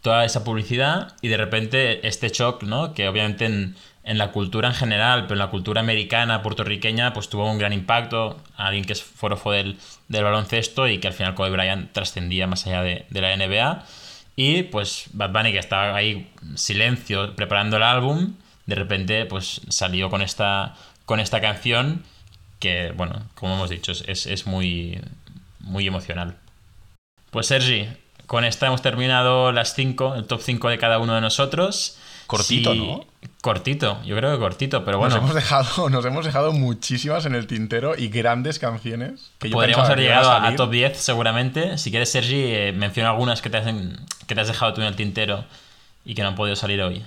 Toda 0.02 0.24
esa 0.24 0.44
publicidad 0.46 1.14
y 1.22 1.28
de 1.28 1.36
repente 1.38 2.08
este 2.08 2.30
shock, 2.30 2.64
¿no? 2.64 2.94
Que 2.94 3.10
obviamente 3.10 3.46
en, 3.46 3.76
en 4.04 4.18
la 4.18 4.32
cultura 4.32 4.70
en 4.70 4.74
general, 4.74 5.24
pero 5.24 5.34
en 5.36 5.40
la 5.40 5.50
cultura 5.50 5.82
americana, 5.82 6.42
puertorriqueña, 6.42 7.14
pues 7.14 7.30
tuvo 7.30 7.50
un 7.50 7.58
gran 7.58 7.74
impacto. 7.74 8.40
Alguien 8.56 8.86
que 8.86 8.94
es 8.94 9.04
forofo 9.04 9.52
del, 9.52 9.78
baloncesto 10.08 10.88
y 10.88 11.00
que 11.00 11.08
al 11.08 11.14
final 11.14 11.36
Kobe 11.36 11.52
Bryant 11.52 11.92
trascendía 11.92 12.48
más 12.48 12.66
allá 12.66 12.82
de, 12.82 13.06
la 13.12 13.36
NBA. 13.36 13.86
Y 14.36 14.64
pues 14.64 15.08
Bad 15.14 15.32
Bunny, 15.32 15.52
que 15.52 15.60
estaba 15.60 15.96
ahí 15.96 16.30
silencio 16.56 17.36
preparando 17.36 17.78
el 17.78 17.84
álbum, 17.84 18.36
de 18.66 18.76
repente 18.76 19.26
pues 19.26 19.62
salió 19.70 20.10
con 20.10 20.22
esta, 20.22 20.76
con 21.06 21.20
esta 21.20 21.42
canción 21.42 22.04
que, 22.60 22.92
bueno, 22.96 23.22
como 23.36 23.56
hemos 23.56 23.70
dicho, 23.70 23.92
es- 23.92 24.04
es, 24.08 24.26
es 24.26 24.48
muy, 24.48 25.00
muy 25.60 25.88
emocional. 25.88 26.38
Pues 27.32 27.48
Sergi, 27.48 27.88
con 28.28 28.46
esta 28.46 28.68
hemos 28.68 28.82
terminado 28.82 29.52
las 29.52 29.74
5, 29.76 30.16
el 30.16 30.26
top 30.26 30.42
5 30.42 30.70
de 30.70 30.78
cada 30.78 31.00
uno 31.00 31.16
de 31.16 31.22
nosotros. 31.22 31.98
Cortito, 32.30 32.76
¿no? 32.76 33.06
Cortito, 33.42 34.04
yo 34.04 34.16
creo 34.16 34.32
que 34.32 34.38
cortito, 34.38 34.86
pero 34.86 35.00
bueno. 35.00 35.16
Nos, 35.16 35.24
hemos 35.24 35.34
dejado, 35.34 35.90
nos 35.90 36.06
hemos 36.06 36.26
dejado 36.26 36.54
muchísimas 36.54 37.26
en 37.26 37.34
el 37.34 37.48
tintero 37.48 37.98
y 37.98 38.10
grandes 38.10 38.60
canciones 38.60 39.32
que 39.40 39.50
yo 39.50 39.54
Podríamos 39.54 39.90
haber 39.90 40.02
llegado 40.02 40.32
a, 40.32 40.56
top 40.56 40.70
10 40.70 40.96
seguramente. 40.96 41.80
Si 41.80 41.90
quieres, 41.90 42.12
Sergi, 42.12 42.36
eh, 42.36 42.72
menciona 42.72 43.10
algunas 43.10 43.42
que 43.42 43.50
te, 43.50 43.58
has, 43.58 43.66
que 44.28 44.36
te 44.36 44.42
has 44.42 44.48
dejado 44.48 44.76
tú 44.76 44.82
en 44.82 44.88
el 44.88 44.96
tintero 44.96 45.44
y 46.06 46.14
que 46.14 46.22
no 46.22 46.28
han 46.28 46.36
podido 46.36 46.56
salir 46.56 46.80
hoy. 46.84 47.04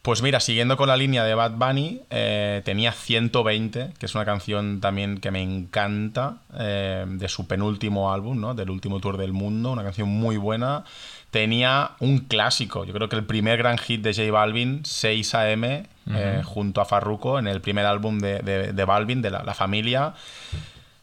Pues 0.00 0.22
mira, 0.22 0.40
siguiendo 0.40 0.78
con 0.78 0.88
la 0.88 0.96
línea 0.96 1.24
de 1.24 1.34
Bad 1.34 1.56
Bunny, 1.56 2.00
eh, 2.08 2.62
tenía 2.64 2.92
120, 2.92 3.90
que 3.98 4.06
es 4.06 4.14
una 4.14 4.24
canción 4.24 4.80
también 4.80 5.18
que 5.18 5.30
me 5.30 5.42
encanta, 5.42 6.38
eh, 6.58 7.04
de 7.06 7.28
su 7.28 7.46
penúltimo 7.46 8.10
álbum, 8.10 8.40
¿no? 8.40 8.54
Del 8.54 8.70
último 8.70 9.00
tour 9.00 9.18
del 9.18 9.34
mundo, 9.34 9.72
una 9.72 9.82
canción 9.82 10.08
muy 10.08 10.38
buena. 10.38 10.84
Tenía 11.30 11.92
un 12.00 12.18
clásico, 12.20 12.84
yo 12.84 12.92
creo 12.92 13.08
que 13.08 13.16
el 13.16 13.24
primer 13.24 13.56
gran 13.58 13.78
hit 13.78 14.02
de 14.02 14.12
J 14.12 14.32
Balvin, 14.32 14.80
6 14.84 15.34
AM, 15.34 15.64
eh, 15.64 16.42
junto 16.44 16.80
a 16.80 16.84
Farruko, 16.84 17.38
en 17.38 17.46
el 17.46 17.60
primer 17.60 17.86
álbum 17.86 18.18
de, 18.18 18.40
de- 18.40 18.72
de 18.72 18.84
Balvin, 18.84 19.22
de 19.22 19.30
la, 19.30 19.44
la 19.44 19.54
familia. 19.54 20.14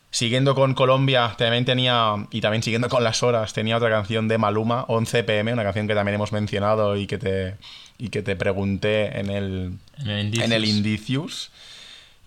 Siguiendo 0.09 0.55
con 0.55 0.73
Colombia, 0.73 1.33
también 1.37 1.63
tenía, 1.65 2.15
y 2.31 2.41
también 2.41 2.63
siguiendo 2.63 2.89
con 2.89 3.03
las 3.03 3.21
horas, 3.23 3.53
tenía 3.53 3.77
otra 3.77 3.89
canción 3.89 4.27
de 4.27 4.37
Maluma, 4.37 4.85
11 4.87 5.23
pm, 5.23 5.53
una 5.53 5.63
canción 5.63 5.87
que 5.87 5.93
también 5.93 6.15
hemos 6.15 6.31
mencionado 6.31 6.95
y 6.95 7.07
que 7.07 7.17
te, 7.17 7.55
y 7.97 8.09
que 8.09 8.21
te 8.23 8.35
pregunté 8.35 9.19
en 9.19 9.29
el, 9.29 9.73
En 9.99 10.09
el 10.09 10.19
Indicius. 10.25 10.45
en 10.45 10.51
el 10.53 10.65
Indicius. 10.65 11.51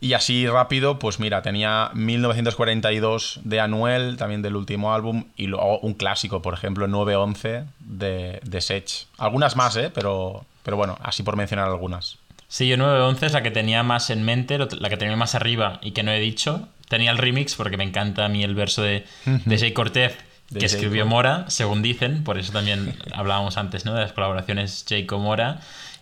Y 0.01 0.15
así 0.15 0.47
rápido, 0.47 0.99
pues 0.99 1.21
mira, 1.21 1.43
tenía 1.43 1.91
1942 1.93 3.41
de 3.45 3.61
Anuel, 3.61 4.17
también 4.17 4.41
del 4.41 4.57
último 4.57 4.95
álbum, 4.95 5.25
y 5.37 5.47
luego 5.47 5.79
un 5.81 5.93
clásico, 5.93 6.41
por 6.41 6.55
ejemplo, 6.55 6.89
911 6.89 7.65
de, 7.81 8.41
de 8.43 8.61
Sech. 8.63 9.07
Algunas 9.19 9.57
más, 9.57 9.77
¿eh? 9.77 9.91
Pero, 9.93 10.47
pero 10.63 10.79
bueno, 10.79 10.99
así 11.03 11.23
por 11.23 11.37
mencionar 11.37 11.69
algunas. 11.69 12.17
Sí, 12.49 12.67
yo 12.67 12.77
911 12.79 13.27
es 13.27 13.33
la 13.33 13.43
que 13.43 13.51
tenía 13.51 13.83
más 13.83 14.11
en 14.11 14.25
mente, 14.25 14.59
la 14.59 14.89
que 14.89 14.97
tenía 14.97 15.17
más 15.17 15.35
arriba 15.35 15.79
y 15.83 15.93
que 15.93 16.03
no 16.03 16.11
he 16.11 16.19
dicho, 16.19 16.69
tenía 16.89 17.11
el 17.11 17.19
remix 17.19 17.55
porque 17.55 17.77
me 17.77 17.85
encanta 17.85 18.25
a 18.25 18.29
mí 18.29 18.43
el 18.43 18.55
verso 18.55 18.83
de, 18.83 19.05
de 19.25 19.59
Jay 19.59 19.73
Cortez 19.73 20.17
que 20.53 20.59
Jay 20.59 20.65
escribió. 20.67 21.07
Mora, 21.07 21.45
según 21.49 21.81
dicen, 21.81 22.25
por 22.25 22.39
eso 22.39 22.53
también 22.53 22.97
hablábamos 23.13 23.57
antes, 23.57 23.85
¿no? 23.85 23.95
De 23.95 24.01
las 24.01 24.13
colaboraciones 24.13 24.85
Jayco 24.89 25.19
Mora. 25.19 25.61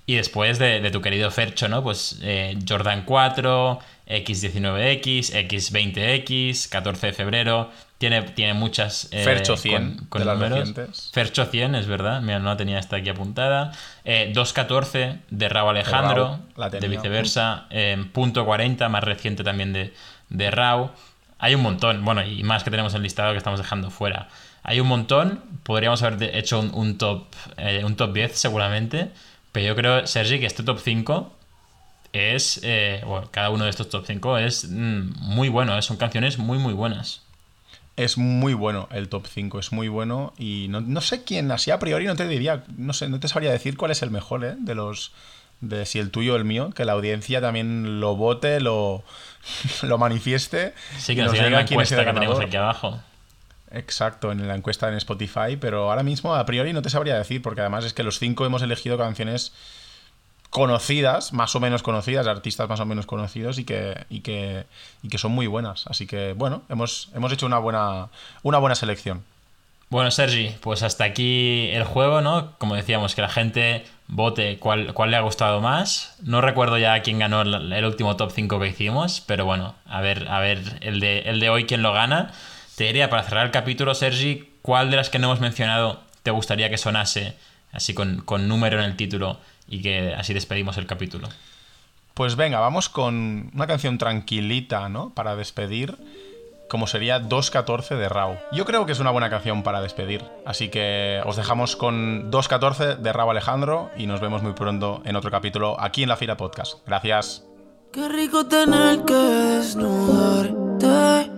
Y 0.08 0.14
después 0.16 0.58
de, 0.58 0.80
de 0.80 0.90
tu 0.90 1.02
querido 1.02 1.30
Fercho, 1.30 1.68
¿no? 1.68 1.82
Pues 1.82 2.18
eh, 2.22 2.56
Jordan 2.66 3.02
4, 3.04 3.78
X19X, 4.06 5.32
X20X, 5.48 6.68
14 6.70 7.06
de 7.08 7.12
febrero. 7.12 7.70
Tiene, 7.98 8.22
tiene 8.22 8.54
muchas. 8.54 9.08
eh, 9.10 9.22
Fercho 9.24 9.56
100, 9.56 10.08
de 10.10 10.24
las 10.24 10.38
recientes. 10.38 11.10
Fercho 11.12 11.44
100, 11.44 11.74
es 11.74 11.86
verdad. 11.86 12.22
Mira, 12.22 12.38
no 12.38 12.46
la 12.48 12.56
tenía 12.56 12.78
esta 12.78 12.96
aquí 12.96 13.08
apuntada. 13.10 13.72
Eh, 14.04 14.30
214 14.34 15.18
de 15.30 15.48
Raúl 15.48 15.70
Alejandro. 15.70 16.38
Raúl, 16.56 16.70
de 16.70 16.78
tenía. 16.80 16.96
viceversa. 16.98 17.66
Eh, 17.70 18.02
punto 18.12 18.44
40, 18.46 18.88
más 18.88 19.04
reciente 19.04 19.44
también 19.44 19.72
de, 19.72 19.92
de 20.30 20.50
Rau. 20.50 20.90
Hay 21.38 21.54
un 21.54 21.62
montón. 21.62 22.04
Bueno, 22.04 22.24
y 22.24 22.42
más 22.44 22.64
que 22.64 22.70
tenemos 22.70 22.92
en 22.94 22.98
el 22.98 23.02
listado 23.02 23.32
que 23.32 23.38
estamos 23.38 23.60
dejando 23.60 23.90
fuera. 23.90 24.28
Hay 24.62 24.80
un 24.80 24.86
montón. 24.88 25.42
Podríamos 25.64 26.02
haber 26.02 26.18
de- 26.18 26.38
hecho 26.38 26.60
un, 26.60 26.70
un 26.72 26.96
top, 26.98 27.26
eh, 27.58 27.82
un 27.84 27.94
top 27.96 28.12
10 28.14 28.32
seguramente. 28.38 29.10
Pero 29.58 29.66
yo 29.66 29.74
creo, 29.74 30.06
Sergi, 30.06 30.38
que 30.38 30.46
este 30.46 30.62
top 30.62 30.78
5 30.78 31.32
es. 32.12 32.60
eh, 32.62 33.02
bueno, 33.04 33.28
cada 33.32 33.50
uno 33.50 33.64
de 33.64 33.70
estos 33.70 33.88
top 33.88 34.04
5 34.06 34.38
es 34.38 34.68
mm, 34.70 35.14
muy 35.18 35.48
bueno. 35.48 35.76
eh, 35.76 35.82
Son 35.82 35.96
canciones 35.96 36.38
muy, 36.38 36.58
muy 36.58 36.74
buenas. 36.74 37.22
Es 37.96 38.16
muy 38.16 38.54
bueno 38.54 38.88
el 38.92 39.08
top 39.08 39.26
5, 39.26 39.58
es 39.58 39.72
muy 39.72 39.88
bueno. 39.88 40.32
Y 40.38 40.66
no, 40.70 40.80
no 40.80 41.00
sé 41.00 41.24
quién, 41.24 41.50
así 41.50 41.72
a 41.72 41.80
priori 41.80 42.06
no 42.06 42.14
te 42.14 42.28
diría, 42.28 42.62
no 42.76 42.92
sé, 42.92 43.08
no 43.08 43.18
te 43.18 43.26
sabría 43.26 43.50
decir 43.50 43.76
cuál 43.76 43.90
es 43.90 44.00
el 44.02 44.12
mejor, 44.12 44.44
¿eh? 44.44 44.54
De 44.60 44.76
los. 44.76 45.10
De 45.60 45.86
si 45.86 45.98
el 45.98 46.12
tuyo 46.12 46.34
o 46.34 46.36
el 46.36 46.44
mío, 46.44 46.70
que 46.70 46.84
la 46.84 46.92
audiencia 46.92 47.40
también 47.40 47.98
lo 47.98 48.14
vote, 48.14 48.60
lo, 48.60 49.02
lo 49.82 49.98
manifieste. 49.98 50.72
Sí, 50.98 51.16
que 51.16 51.22
nos 51.24 51.32
diga 51.32 51.64
quién 51.64 51.80
es 51.80 51.90
el 51.90 52.04
que 52.04 52.12
tenemos 52.12 52.38
aquí 52.38 52.56
abajo. 52.56 53.00
Exacto, 53.70 54.32
en 54.32 54.46
la 54.48 54.54
encuesta 54.54 54.88
en 54.88 54.94
Spotify, 54.94 55.56
pero 55.60 55.90
ahora 55.90 56.02
mismo 56.02 56.34
a 56.34 56.46
priori 56.46 56.72
no 56.72 56.82
te 56.82 56.90
sabría 56.90 57.16
decir, 57.16 57.42
porque 57.42 57.60
además 57.60 57.84
es 57.84 57.92
que 57.92 58.02
los 58.02 58.18
cinco 58.18 58.46
hemos 58.46 58.62
elegido 58.62 58.96
canciones 58.96 59.52
conocidas, 60.50 61.32
más 61.32 61.54
o 61.54 61.60
menos 61.60 61.82
conocidas, 61.82 62.26
artistas 62.26 62.68
más 62.68 62.80
o 62.80 62.86
menos 62.86 63.06
conocidos 63.06 63.58
y 63.58 63.64
que, 63.64 64.06
y 64.08 64.20
que, 64.20 64.64
y 65.02 65.08
que 65.08 65.18
son 65.18 65.32
muy 65.32 65.46
buenas. 65.46 65.86
Así 65.86 66.06
que 66.06 66.32
bueno, 66.32 66.62
hemos, 66.68 67.10
hemos 67.14 67.32
hecho 67.32 67.46
una 67.46 67.58
buena, 67.58 68.08
una 68.42 68.58
buena 68.58 68.74
selección. 68.74 69.22
Bueno, 69.90 70.10
Sergi, 70.10 70.54
pues 70.60 70.82
hasta 70.82 71.04
aquí 71.04 71.68
el 71.72 71.84
juego, 71.84 72.20
¿no? 72.20 72.52
Como 72.58 72.74
decíamos, 72.74 73.14
que 73.14 73.22
la 73.22 73.30
gente 73.30 73.86
vote 74.06 74.58
cuál, 74.58 74.92
cuál 74.92 75.10
le 75.10 75.16
ha 75.16 75.20
gustado 75.20 75.62
más. 75.62 76.16
No 76.22 76.42
recuerdo 76.42 76.76
ya 76.76 77.00
quién 77.00 77.18
ganó 77.18 77.40
el, 77.40 77.72
el 77.72 77.84
último 77.86 78.16
top 78.16 78.30
5 78.32 78.60
que 78.60 78.68
hicimos, 78.68 79.22
pero 79.26 79.46
bueno, 79.46 79.74
a 79.86 80.02
ver, 80.02 80.28
a 80.28 80.40
ver 80.40 80.78
el 80.82 81.00
de, 81.00 81.20
el 81.20 81.40
de 81.40 81.48
hoy 81.48 81.64
quién 81.64 81.82
lo 81.82 81.94
gana. 81.94 82.32
Te 82.78 82.84
diría, 82.84 83.10
para 83.10 83.24
cerrar 83.24 83.44
el 83.44 83.50
capítulo, 83.50 83.92
Sergi, 83.92 84.52
¿cuál 84.62 84.92
de 84.92 84.96
las 84.96 85.10
que 85.10 85.18
no 85.18 85.26
hemos 85.26 85.40
mencionado 85.40 86.00
te 86.22 86.30
gustaría 86.30 86.70
que 86.70 86.78
sonase 86.78 87.34
así 87.72 87.92
con, 87.92 88.20
con 88.20 88.46
número 88.46 88.78
en 88.78 88.84
el 88.84 88.94
título 88.94 89.40
y 89.66 89.82
que 89.82 90.14
así 90.14 90.32
despedimos 90.32 90.76
el 90.76 90.86
capítulo? 90.86 91.28
Pues 92.14 92.36
venga, 92.36 92.60
vamos 92.60 92.88
con 92.88 93.50
una 93.52 93.66
canción 93.66 93.98
tranquilita, 93.98 94.88
¿no? 94.88 95.12
Para 95.12 95.34
despedir, 95.34 95.96
como 96.68 96.86
sería 96.86 97.20
2.14 97.20 97.96
de 97.96 98.08
Rau. 98.08 98.38
Yo 98.52 98.64
creo 98.64 98.86
que 98.86 98.92
es 98.92 99.00
una 99.00 99.10
buena 99.10 99.28
canción 99.28 99.64
para 99.64 99.80
despedir, 99.80 100.22
así 100.46 100.68
que 100.68 101.20
os 101.26 101.34
dejamos 101.34 101.74
con 101.74 102.30
2.14 102.30 102.98
de 102.98 103.12
Rau 103.12 103.28
Alejandro 103.28 103.90
y 103.96 104.06
nos 104.06 104.20
vemos 104.20 104.44
muy 104.44 104.52
pronto 104.52 105.02
en 105.04 105.16
otro 105.16 105.32
capítulo 105.32 105.80
aquí 105.80 106.04
en 106.04 106.10
la 106.10 106.16
Fira 106.16 106.36
Podcast. 106.36 106.74
Gracias. 106.86 107.44
Qué 107.92 108.08
rico 108.08 108.46
tener 108.46 109.04
que 109.04 109.14
desnudarte. 109.14 111.37